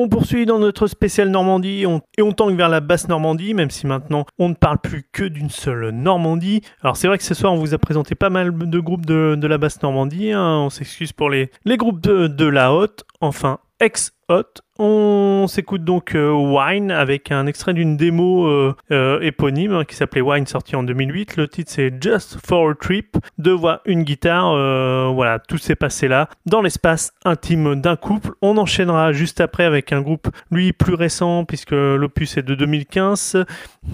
On 0.00 0.08
poursuit 0.08 0.46
dans 0.46 0.60
notre 0.60 0.86
spécial 0.86 1.28
Normandie 1.28 1.82
et 1.82 2.22
on 2.22 2.32
tangue 2.32 2.56
vers 2.56 2.68
la 2.68 2.78
basse 2.78 3.08
Normandie, 3.08 3.52
même 3.52 3.68
si 3.68 3.84
maintenant 3.84 4.26
on 4.38 4.48
ne 4.48 4.54
parle 4.54 4.78
plus 4.78 5.02
que 5.10 5.24
d'une 5.24 5.50
seule 5.50 5.90
Normandie. 5.90 6.60
Alors 6.82 6.96
c'est 6.96 7.08
vrai 7.08 7.18
que 7.18 7.24
ce 7.24 7.34
soir 7.34 7.52
on 7.52 7.56
vous 7.56 7.74
a 7.74 7.78
présenté 7.78 8.14
pas 8.14 8.30
mal 8.30 8.56
de 8.56 8.78
groupes 8.78 9.04
de, 9.04 9.34
de 9.36 9.46
la 9.48 9.58
basse 9.58 9.82
Normandie, 9.82 10.30
hein. 10.30 10.58
on 10.58 10.70
s'excuse 10.70 11.12
pour 11.12 11.30
les, 11.30 11.50
les 11.64 11.76
groupes 11.76 12.00
de, 12.00 12.28
de 12.28 12.44
la 12.46 12.72
haute, 12.72 13.02
enfin 13.20 13.58
ex-haute. 13.80 14.62
On 14.78 15.46
s'écoute 15.48 15.82
donc 15.82 16.14
euh, 16.14 16.30
Wine 16.30 16.90
avec 16.90 17.32
un 17.32 17.46
extrait 17.46 17.74
d'une 17.74 17.96
démo 17.96 18.46
euh, 18.46 18.76
euh, 18.92 19.20
éponyme 19.20 19.72
hein, 19.72 19.84
qui 19.84 19.96
s'appelait 19.96 20.20
Wine 20.20 20.46
sorti 20.46 20.76
en 20.76 20.82
2008. 20.82 21.36
Le 21.36 21.48
titre 21.48 21.70
c'est 21.72 21.92
Just 22.02 22.38
for 22.46 22.70
a 22.70 22.74
Trip. 22.74 23.16
Deux 23.38 23.52
voix, 23.52 23.80
une 23.86 24.04
guitare. 24.04 24.52
voilà, 25.12 25.38
tout 25.38 25.58
s'est 25.58 25.74
passé 25.74 26.08
là 26.08 26.28
dans 26.46 26.62
l'espace 26.62 27.12
intime 27.24 27.80
d'un 27.80 27.96
couple. 27.96 28.30
On 28.42 28.56
enchaînera 28.56 29.12
juste 29.12 29.40
après 29.40 29.64
avec 29.64 29.92
un 29.92 30.00
groupe 30.00 30.28
lui 30.50 30.72
plus 30.72 30.94
récent 30.94 31.44
puisque 31.44 31.72
l'opus 31.72 32.36
est 32.36 32.42
de 32.42 32.54
2015. 32.54 33.44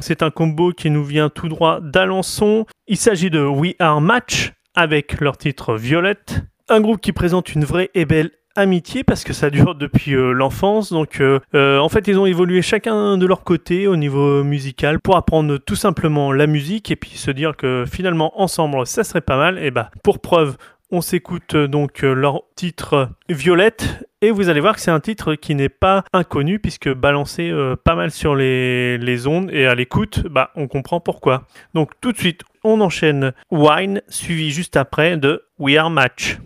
C'est 0.00 0.22
un 0.22 0.30
combo 0.30 0.72
qui 0.72 0.90
nous 0.90 1.04
vient 1.04 1.30
tout 1.30 1.48
droit 1.48 1.80
d'Alençon. 1.80 2.66
Il 2.86 2.96
s'agit 2.96 3.30
de 3.30 3.40
We 3.40 3.74
Are 3.78 4.00
Match 4.00 4.52
avec 4.74 5.20
leur 5.20 5.38
titre 5.38 5.76
Violette. 5.76 6.42
Un 6.68 6.80
groupe 6.80 7.00
qui 7.00 7.12
présente 7.12 7.54
une 7.54 7.64
vraie 7.64 7.90
et 7.94 8.06
belle 8.06 8.30
amitié 8.56 9.04
parce 9.04 9.24
que 9.24 9.32
ça 9.32 9.50
dure 9.50 9.74
depuis 9.74 10.14
euh, 10.14 10.32
l'enfance. 10.32 10.92
Donc, 10.92 11.20
euh, 11.20 11.40
euh, 11.54 11.78
en 11.78 11.88
fait, 11.88 12.08
ils 12.08 12.18
ont 12.18 12.26
évolué 12.26 12.62
chacun 12.62 13.18
de 13.18 13.26
leur 13.26 13.44
côté 13.44 13.86
au 13.86 13.96
niveau 13.96 14.44
musical 14.44 15.00
pour 15.00 15.16
apprendre 15.16 15.58
tout 15.58 15.76
simplement 15.76 16.32
la 16.32 16.46
musique 16.46 16.90
et 16.90 16.96
puis 16.96 17.10
se 17.10 17.30
dire 17.30 17.56
que 17.56 17.84
finalement, 17.90 18.40
ensemble, 18.40 18.86
ça 18.86 19.04
serait 19.04 19.20
pas 19.20 19.36
mal. 19.36 19.58
Et 19.58 19.70
bah, 19.70 19.90
pour 20.02 20.20
preuve, 20.20 20.56
on 20.90 21.00
s'écoute 21.00 21.56
donc 21.56 22.02
leur 22.02 22.42
titre 22.54 23.08
Violette 23.28 24.06
et 24.20 24.30
vous 24.30 24.48
allez 24.48 24.60
voir 24.60 24.76
que 24.76 24.80
c'est 24.80 24.92
un 24.92 25.00
titre 25.00 25.34
qui 25.34 25.54
n'est 25.54 25.68
pas 25.68 26.04
inconnu 26.12 26.60
puisque 26.60 26.92
balancé 26.92 27.52
pas 27.82 27.96
mal 27.96 28.10
sur 28.10 28.36
les, 28.36 28.96
les 28.98 29.26
ondes 29.26 29.50
et 29.50 29.66
à 29.66 29.74
l'écoute, 29.74 30.24
bah, 30.28 30.50
on 30.54 30.68
comprend 30.68 31.00
pourquoi. 31.00 31.48
Donc 31.72 31.92
tout 32.00 32.12
de 32.12 32.18
suite, 32.18 32.42
on 32.62 32.80
enchaîne 32.80 33.32
Wine 33.50 34.02
suivi 34.08 34.50
juste 34.50 34.76
après 34.76 35.16
de 35.16 35.42
We 35.58 35.76
Are 35.76 35.90
Match. 35.90 36.38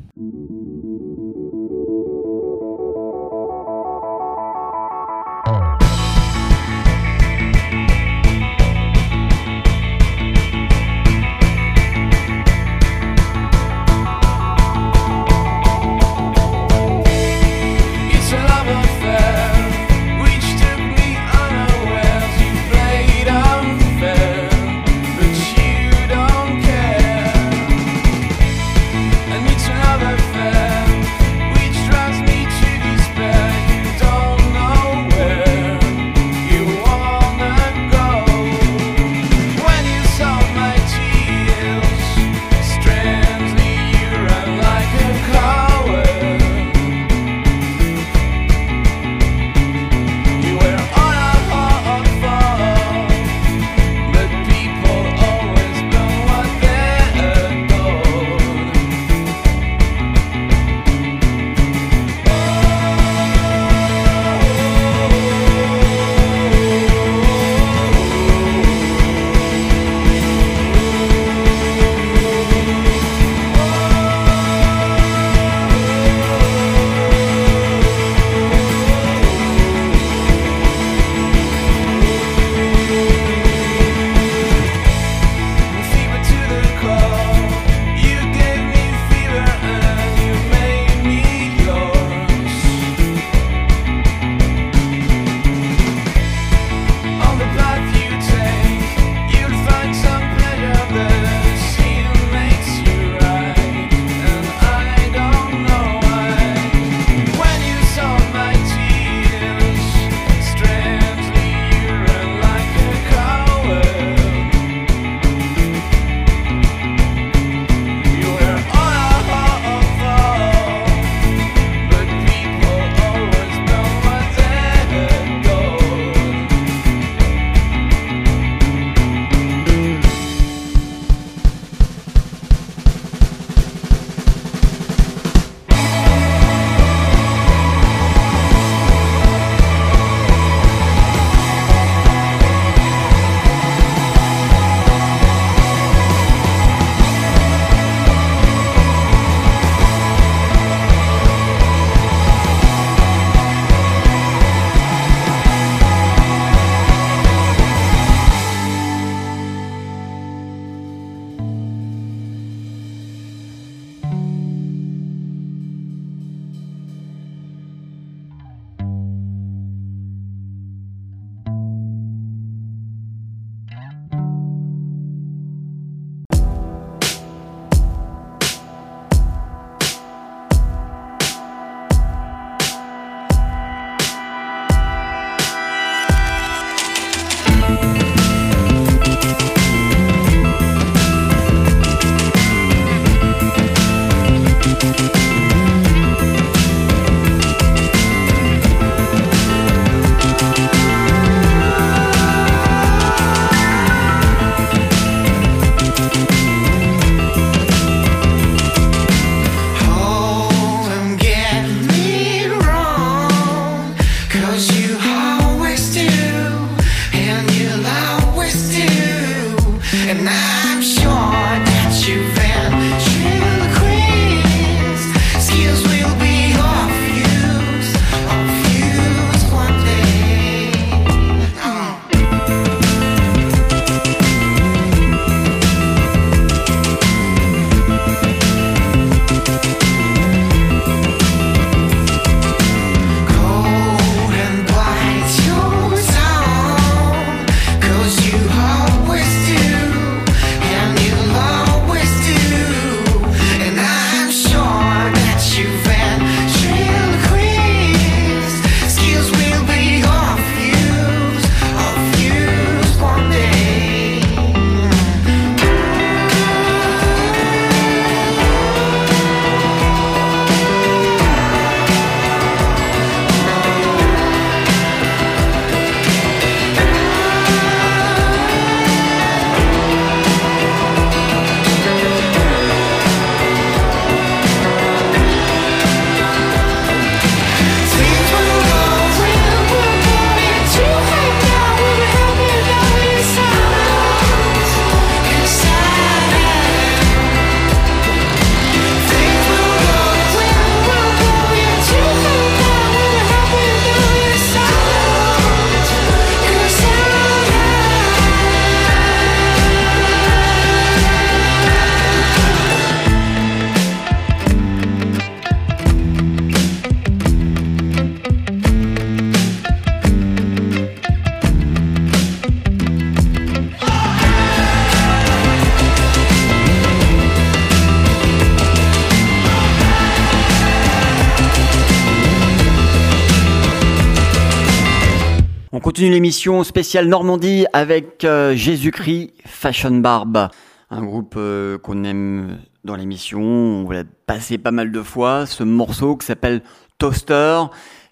Continue 336.08 336.14
l'émission 336.14 336.64
spéciale 336.64 337.06
Normandie 337.06 337.66
avec 337.74 338.24
euh, 338.24 338.54
Jésus-Christ 338.54 339.34
Fashion 339.44 339.90
Barb, 339.98 340.48
un 340.90 341.04
groupe 341.04 341.34
euh, 341.36 341.76
qu'on 341.76 342.02
aime 342.04 342.60
dans 342.82 342.96
l'émission. 342.96 343.42
On 343.42 343.90
l'a 343.90 344.04
passé 344.26 344.56
pas 344.56 344.70
mal 344.70 344.90
de 344.90 345.02
fois. 345.02 345.44
Ce 345.44 345.62
morceau 345.64 346.16
qui 346.16 346.24
s'appelle 346.24 346.62
Toaster, 346.96 347.64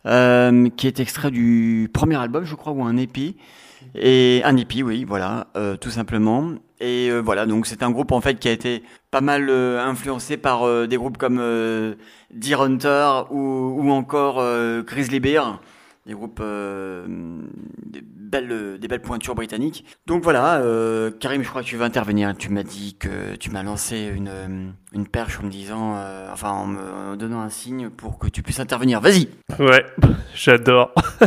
euh, 0.05 0.69
qui 0.77 0.87
est 0.87 1.01
extrait 1.01 1.31
du 1.31 1.89
premier 1.91 2.17
album, 2.17 2.45
je 2.45 2.55
crois, 2.55 2.73
ou 2.73 2.83
un 2.83 2.99
épi. 2.99 3.37
Et 3.95 4.43
un 4.45 4.55
hippie, 4.59 4.83
oui, 4.83 5.05
voilà, 5.05 5.47
tout 5.81 5.91
simplement. 5.91 6.51
Et 6.81 7.11
voilà, 7.21 7.47
donc 7.47 7.67
c'est 7.67 7.83
un 7.83 7.91
groupe 7.91 8.13
en 8.13 8.21
fait 8.21 8.39
qui 8.39 8.49
a 8.49 8.53
été 8.53 8.83
pas 9.11 9.23
mal 9.23 9.49
influencé 9.49 10.37
par 10.37 10.87
des 10.87 10.97
groupes 10.97 11.17
comme 11.17 11.41
Deer 12.35 12.61
Hunter 12.61 13.23
ou, 13.31 13.39
ou 13.79 13.91
encore 13.91 14.43
Grizzly 14.85 15.21
Bear, 15.21 15.61
des 16.07 16.15
groupes 16.15 16.41
euh, 16.41 17.05
des 17.85 18.01
belles 18.03 18.79
des 18.79 18.89
belles 18.89 19.03
pointures 19.03 19.35
britanniques. 19.35 19.85
Donc 20.07 20.23
voilà, 20.23 20.61
euh, 20.61 21.11
Karim, 21.11 21.43
je 21.43 21.49
crois 21.49 21.63
que 21.63 21.67
tu 21.67 21.77
veux 21.77 21.85
intervenir. 21.85 22.35
Tu 22.37 22.51
m'as 22.51 22.63
dit 22.63 22.97
que 22.99 23.35
tu 23.37 23.51
m'as 23.51 23.63
lancé 23.63 24.13
une 24.15 24.29
euh, 24.29 24.71
une 24.97 25.07
perche 25.07 25.39
en 25.41 25.45
me 25.45 25.51
disant, 25.51 25.95
euh, 25.97 26.29
enfin 26.33 26.51
en 26.51 26.67
me 26.67 27.17
donnant 27.17 27.41
un 27.41 27.51
signe 27.51 27.91
pour 27.91 28.19
que 28.19 28.29
tu 28.29 28.43
puisses 28.43 28.61
intervenir. 28.61 29.01
Vas-y. 29.01 29.29
Ouais, 29.59 29.85
j'adore. 30.35 30.93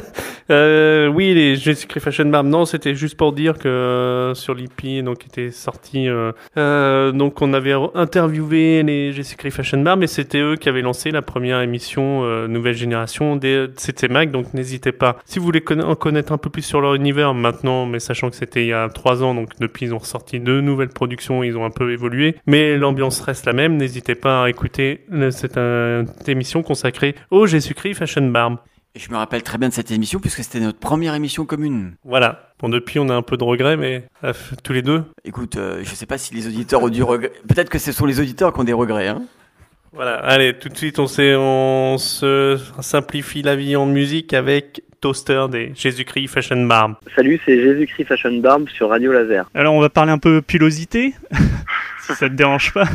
Euh, 0.51 1.05
oui, 1.09 1.35
les 1.35 1.55
Jésus-Christ 1.55 2.01
Fashion 2.01 2.25
Barb, 2.25 2.47
non, 2.47 2.65
c'était 2.65 2.95
juste 2.95 3.15
pour 3.15 3.33
dire 3.33 3.59
que 3.59 3.67
euh, 3.67 4.33
sur 4.33 4.55
l'IP, 4.55 5.03
donc 5.03 5.23
était 5.27 5.51
sorti, 5.51 6.07
donc 6.55 7.39
on 7.43 7.53
avait 7.53 7.75
interviewé 7.93 8.81
les 8.81 9.11
Jésus-Christ 9.11 9.51
Fashion 9.51 9.79
Barb, 9.83 9.99
mais 9.99 10.07
c'était 10.07 10.39
eux 10.39 10.55
qui 10.55 10.67
avaient 10.67 10.81
lancé 10.81 11.11
la 11.11 11.21
première 11.21 11.61
émission 11.61 12.47
Nouvelle 12.47 12.73
Génération 12.73 13.35
des 13.35 13.67
CT 13.75 14.09
Mag, 14.09 14.31
donc 14.31 14.55
n'hésitez 14.55 14.91
pas. 14.91 15.17
Si 15.25 15.37
vous 15.37 15.45
voulez 15.45 15.63
en 15.83 15.93
connaître 15.93 16.31
un 16.31 16.39
peu 16.39 16.49
plus 16.49 16.63
sur 16.63 16.81
leur 16.81 16.95
univers 16.95 17.35
maintenant, 17.35 17.85
mais 17.85 17.99
sachant 17.99 18.31
que 18.31 18.35
c'était 18.35 18.63
il 18.63 18.69
y 18.69 18.73
a 18.73 18.89
trois 18.89 19.21
ans, 19.21 19.35
donc 19.35 19.51
depuis 19.59 19.85
ils 19.85 19.93
ont 19.93 19.99
ressorti 19.99 20.39
deux 20.39 20.61
nouvelles 20.61 20.89
productions, 20.89 21.43
ils 21.43 21.57
ont 21.57 21.65
un 21.65 21.69
peu 21.69 21.91
évolué, 21.91 22.37
mais 22.47 22.75
l'ambiance 22.75 23.21
reste 23.21 23.45
la 23.45 23.53
même, 23.53 23.58
n'hésitez 23.67 24.15
pas 24.15 24.43
à 24.45 24.49
écouter 24.49 25.05
le- 25.09 25.31
cette, 25.31 25.57
euh, 25.57 26.05
émission 26.27 26.63
consacrée 26.63 27.15
au 27.31 27.45
Jésus-Christ 27.47 27.95
Fashion 27.95 28.27
Barb. 28.29 28.57
Et 28.95 28.99
je 28.99 29.11
me 29.11 29.17
rappelle 29.17 29.43
très 29.43 29.57
bien 29.59 29.69
de 29.69 29.73
cette 29.73 29.91
émission 29.91 30.19
puisque 30.19 30.43
c'était 30.43 30.59
notre 30.59 30.79
première 30.79 31.13
émission 31.13 31.45
commune. 31.45 31.93
Voilà. 32.03 32.53
Bon, 32.59 32.69
depuis, 32.69 32.97
on 32.99 33.07
a 33.09 33.13
un 33.13 33.21
peu 33.21 33.37
de 33.37 33.43
regrets, 33.43 33.77
mais 33.77 34.05
euh, 34.23 34.33
tous 34.63 34.73
les 34.73 34.81
deux. 34.81 35.03
Écoute, 35.25 35.57
euh, 35.57 35.81
je 35.83 35.93
sais 35.93 36.07
pas 36.07 36.17
si 36.17 36.33
les 36.33 36.47
auditeurs 36.47 36.81
ont 36.83 36.89
du 36.89 37.03
regret. 37.03 37.31
Peut-être 37.47 37.69
que 37.69 37.77
ce 37.77 37.91
sont 37.91 38.05
les 38.07 38.19
auditeurs 38.19 38.51
qui 38.51 38.59
ont 38.59 38.63
des 38.63 38.73
regrets. 38.73 39.07
Hein. 39.07 39.21
Voilà. 39.93 40.15
Allez, 40.17 40.57
tout 40.57 40.69
de 40.69 40.77
suite, 40.77 40.97
on, 40.99 41.05
on 41.29 41.97
se 41.99 42.57
simplifie 42.81 43.41
la 43.43 43.55
vie 43.55 43.75
en 43.75 43.85
musique 43.85 44.33
avec 44.33 44.83
Toaster 45.01 45.45
des 45.49 45.71
Jésus-Christ 45.75 46.27
Fashion 46.27 46.65
Barb. 46.65 46.95
Salut, 47.15 47.39
c'est 47.45 47.59
Jésus-Christ 47.61 48.05
Fashion 48.05 48.37
Barb 48.39 48.67
sur 48.69 48.89
Radio 48.89 49.11
Laser. 49.11 49.49
Alors 49.53 49.73
on 49.73 49.79
va 49.79 49.89
parler 49.89 50.11
un 50.11 50.17
peu 50.17 50.41
pilosité, 50.41 51.13
si 52.01 52.13
ça 52.15 52.27
te 52.29 52.33
dérange 52.33 52.73
pas. 52.73 52.85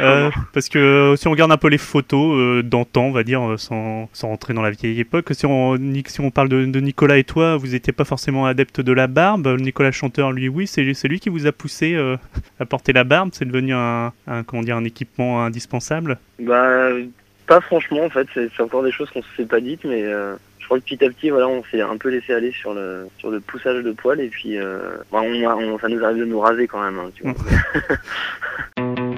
Euh, 0.00 0.30
parce 0.52 0.68
que 0.68 0.78
euh, 0.78 1.16
si 1.16 1.28
on 1.28 1.30
regarde 1.30 1.52
un 1.52 1.56
peu 1.56 1.68
les 1.68 1.78
photos 1.78 2.36
euh, 2.36 2.62
d'antan, 2.62 3.04
on 3.04 3.12
va 3.12 3.22
dire, 3.22 3.54
sans, 3.58 4.08
sans 4.12 4.28
rentrer 4.28 4.52
dans 4.54 4.62
la 4.62 4.70
vieille 4.72 4.98
époque, 4.98 5.28
si 5.32 5.46
on, 5.46 5.76
ni- 5.76 6.02
si 6.06 6.20
on 6.20 6.30
parle 6.30 6.48
de, 6.48 6.64
de 6.64 6.80
Nicolas 6.80 7.18
et 7.18 7.24
toi, 7.24 7.56
vous 7.56 7.68
n'étiez 7.68 7.92
pas 7.92 8.04
forcément 8.04 8.46
adepte 8.46 8.80
de 8.80 8.92
la 8.92 9.06
barbe. 9.06 9.46
Nicolas 9.60 9.92
chanteur, 9.92 10.32
lui, 10.32 10.48
oui, 10.48 10.66
c'est 10.66 10.82
lui 10.82 11.20
qui 11.20 11.28
vous 11.28 11.46
a 11.46 11.52
poussé 11.52 11.94
euh, 11.94 12.16
à 12.58 12.66
porter 12.66 12.92
la 12.92 13.04
barbe. 13.04 13.30
C'est 13.32 13.44
devenu 13.44 13.72
un, 13.74 14.12
un, 14.26 14.42
comment 14.42 14.62
dire, 14.62 14.76
un 14.76 14.84
équipement 14.84 15.44
indispensable. 15.44 16.18
Bah, 16.40 16.88
pas 17.46 17.60
franchement, 17.60 18.04
en 18.04 18.10
fait, 18.10 18.26
c'est 18.34 18.60
encore 18.62 18.82
des 18.82 18.90
choses 18.90 19.10
qu'on 19.10 19.22
se 19.22 19.28
s'est 19.36 19.44
pas 19.44 19.60
dites, 19.60 19.84
mais 19.84 20.02
euh, 20.02 20.34
je 20.64 20.68
crois 20.68 20.78
que 20.80 20.84
petit 20.84 21.04
à 21.04 21.10
petit, 21.10 21.28
voilà, 21.28 21.46
on 21.46 21.62
s'est 21.64 21.82
un 21.82 21.98
peu 21.98 22.08
laissé 22.08 22.32
aller 22.32 22.50
sur 22.50 22.72
le 22.72 23.06
sur 23.18 23.28
le 23.30 23.38
poussage 23.40 23.84
de 23.84 23.92
poils, 23.92 24.18
et 24.20 24.28
puis 24.28 24.56
euh, 24.56 24.96
bah, 25.12 25.20
on, 25.22 25.46
a- 25.46 25.54
on- 25.56 25.78
ça 25.78 25.88
nous 25.88 26.02
arrive 26.02 26.20
de 26.20 26.24
nous 26.24 26.40
raser 26.40 26.66
quand 26.66 26.82
même, 26.82 26.98
hein, 26.98 27.10
tu 27.14 27.22
vois. 27.22 27.34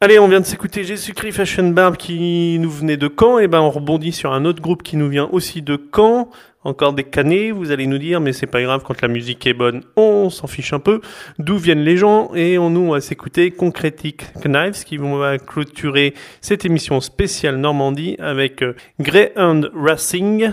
Allez, 0.00 0.18
on 0.18 0.28
vient 0.28 0.40
de 0.40 0.46
s'écouter 0.46 0.84
Jésus-Christ 0.84 1.32
Fashion 1.32 1.68
Barb 1.70 1.96
qui 1.96 2.58
nous 2.58 2.70
venait 2.70 2.96
de 2.96 3.08
Caen. 3.08 3.38
Et 3.38 3.48
ben, 3.48 3.60
on 3.60 3.70
rebondit 3.70 4.12
sur 4.12 4.32
un 4.32 4.44
autre 4.44 4.60
groupe 4.60 4.82
qui 4.82 4.96
nous 4.96 5.08
vient 5.08 5.28
aussi 5.30 5.62
de 5.62 5.80
Caen. 5.94 6.28
Encore 6.64 6.92
des 6.92 7.02
canets, 7.02 7.50
vous 7.50 7.72
allez 7.72 7.86
nous 7.86 7.98
dire, 7.98 8.20
mais 8.20 8.32
c'est 8.32 8.46
pas 8.46 8.62
grave, 8.62 8.82
quand 8.86 9.02
la 9.02 9.08
musique 9.08 9.46
est 9.48 9.54
bonne, 9.54 9.82
on 9.96 10.30
s'en 10.30 10.46
fiche 10.46 10.72
un 10.72 10.78
peu. 10.78 11.00
D'où 11.40 11.56
viennent 11.56 11.82
les 11.82 11.96
gens 11.96 12.32
Et 12.34 12.56
on 12.56 12.70
nous 12.70 12.90
va 12.90 13.00
s'écouter 13.00 13.50
Concretic 13.50 14.26
Knives 14.44 14.84
qui 14.84 14.96
va 14.96 15.38
clôturer 15.38 16.14
cette 16.40 16.64
émission 16.64 17.00
spéciale 17.00 17.56
Normandie 17.56 18.16
avec 18.20 18.62
euh, 18.62 18.74
Greyhound 19.00 19.72
Racing. 19.74 20.52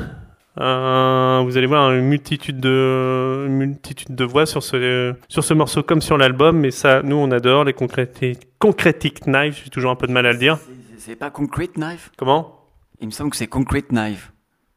Euh, 0.59 1.41
vous 1.45 1.57
allez 1.57 1.67
voir 1.67 1.93
une 1.93 2.05
multitude 2.05 2.59
de 2.59 3.45
une 3.47 3.53
multitude 3.53 4.13
de 4.13 4.25
voix 4.25 4.45
sur 4.45 4.61
ce 4.61 5.13
sur 5.29 5.43
ce 5.43 5.53
morceau 5.53 5.83
comme 5.83 6.01
sur 6.01 6.17
l'album, 6.17 6.57
mais 6.57 6.71
ça, 6.71 7.01
nous 7.01 7.15
on 7.15 7.31
adore 7.31 7.63
les 7.63 7.73
Concretic, 7.73 9.21
Knife. 9.25 9.61
J'ai 9.63 9.69
toujours 9.69 9.91
un 9.91 9.95
peu 9.95 10.07
de 10.07 10.11
mal 10.11 10.25
à 10.25 10.33
le 10.33 10.37
dire. 10.37 10.59
C'est 10.97 11.15
pas 11.15 11.29
Concrete 11.29 11.75
Knife? 11.77 12.11
Comment? 12.17 12.65
Il 12.99 13.07
me 13.07 13.11
semble 13.11 13.31
que 13.31 13.37
c'est 13.37 13.47
Concrete 13.47 13.89
Knife. 13.91 14.33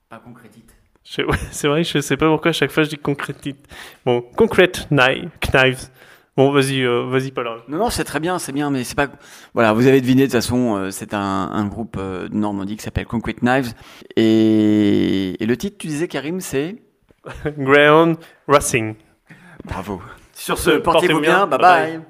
Pas 0.09 0.18
Concretite. 0.18 0.72
Ouais, 1.18 1.24
C'est 1.51 1.68
vrai, 1.68 1.83
je 1.83 1.99
sais 1.99 2.16
pas 2.16 2.28
pourquoi 2.28 2.51
à 2.51 2.53
chaque 2.53 2.70
fois 2.70 2.85
je 2.85 2.91
dis 2.91 2.99
Concretic. 2.99 3.57
Bon, 4.07 4.22
Concrete 4.37 4.87
Knife, 4.91 5.30
Knives. 5.41 5.89
Bon, 6.37 6.51
vas-y, 6.51 6.83
euh, 6.83 7.05
vas-y, 7.09 7.30
Paul. 7.30 7.47
Non, 7.68 7.76
non, 7.76 7.91
c'est 7.91 8.05
très 8.05 8.18
bien, 8.18 8.39
c'est 8.39 8.53
bien, 8.53 8.70
mais 8.70 8.85
c'est 8.85 8.95
pas. 8.95 9.09
Voilà, 9.53 9.74
vous 9.74 9.87
avez 9.87 10.01
deviné 10.01 10.22
de 10.22 10.26
toute 10.26 10.33
façon, 10.33 10.76
euh, 10.76 10.91
c'est 10.91 11.12
un, 11.12 11.20
un 11.20 11.66
groupe 11.66 11.97
euh, 11.99 12.28
de 12.28 12.35
Normandie 12.35 12.76
qui 12.76 12.83
s'appelle 12.83 13.05
Concrete 13.07 13.43
Knives. 13.43 13.74
Et, 14.16 15.43
et 15.43 15.47
le 15.47 15.57
titre, 15.59 15.76
tu 15.78 15.89
disais, 15.89 16.09
Karim, 16.09 16.41
c'est? 16.41 16.76
Greyhound 17.59 18.16
Racing. 18.49 18.95
Bravo. 19.64 20.01
Sur 20.33 20.59
ce, 20.59 20.70
portez-vous 20.70 21.20
bien, 21.20 21.47
bye 21.47 21.59
bye. 21.59 22.01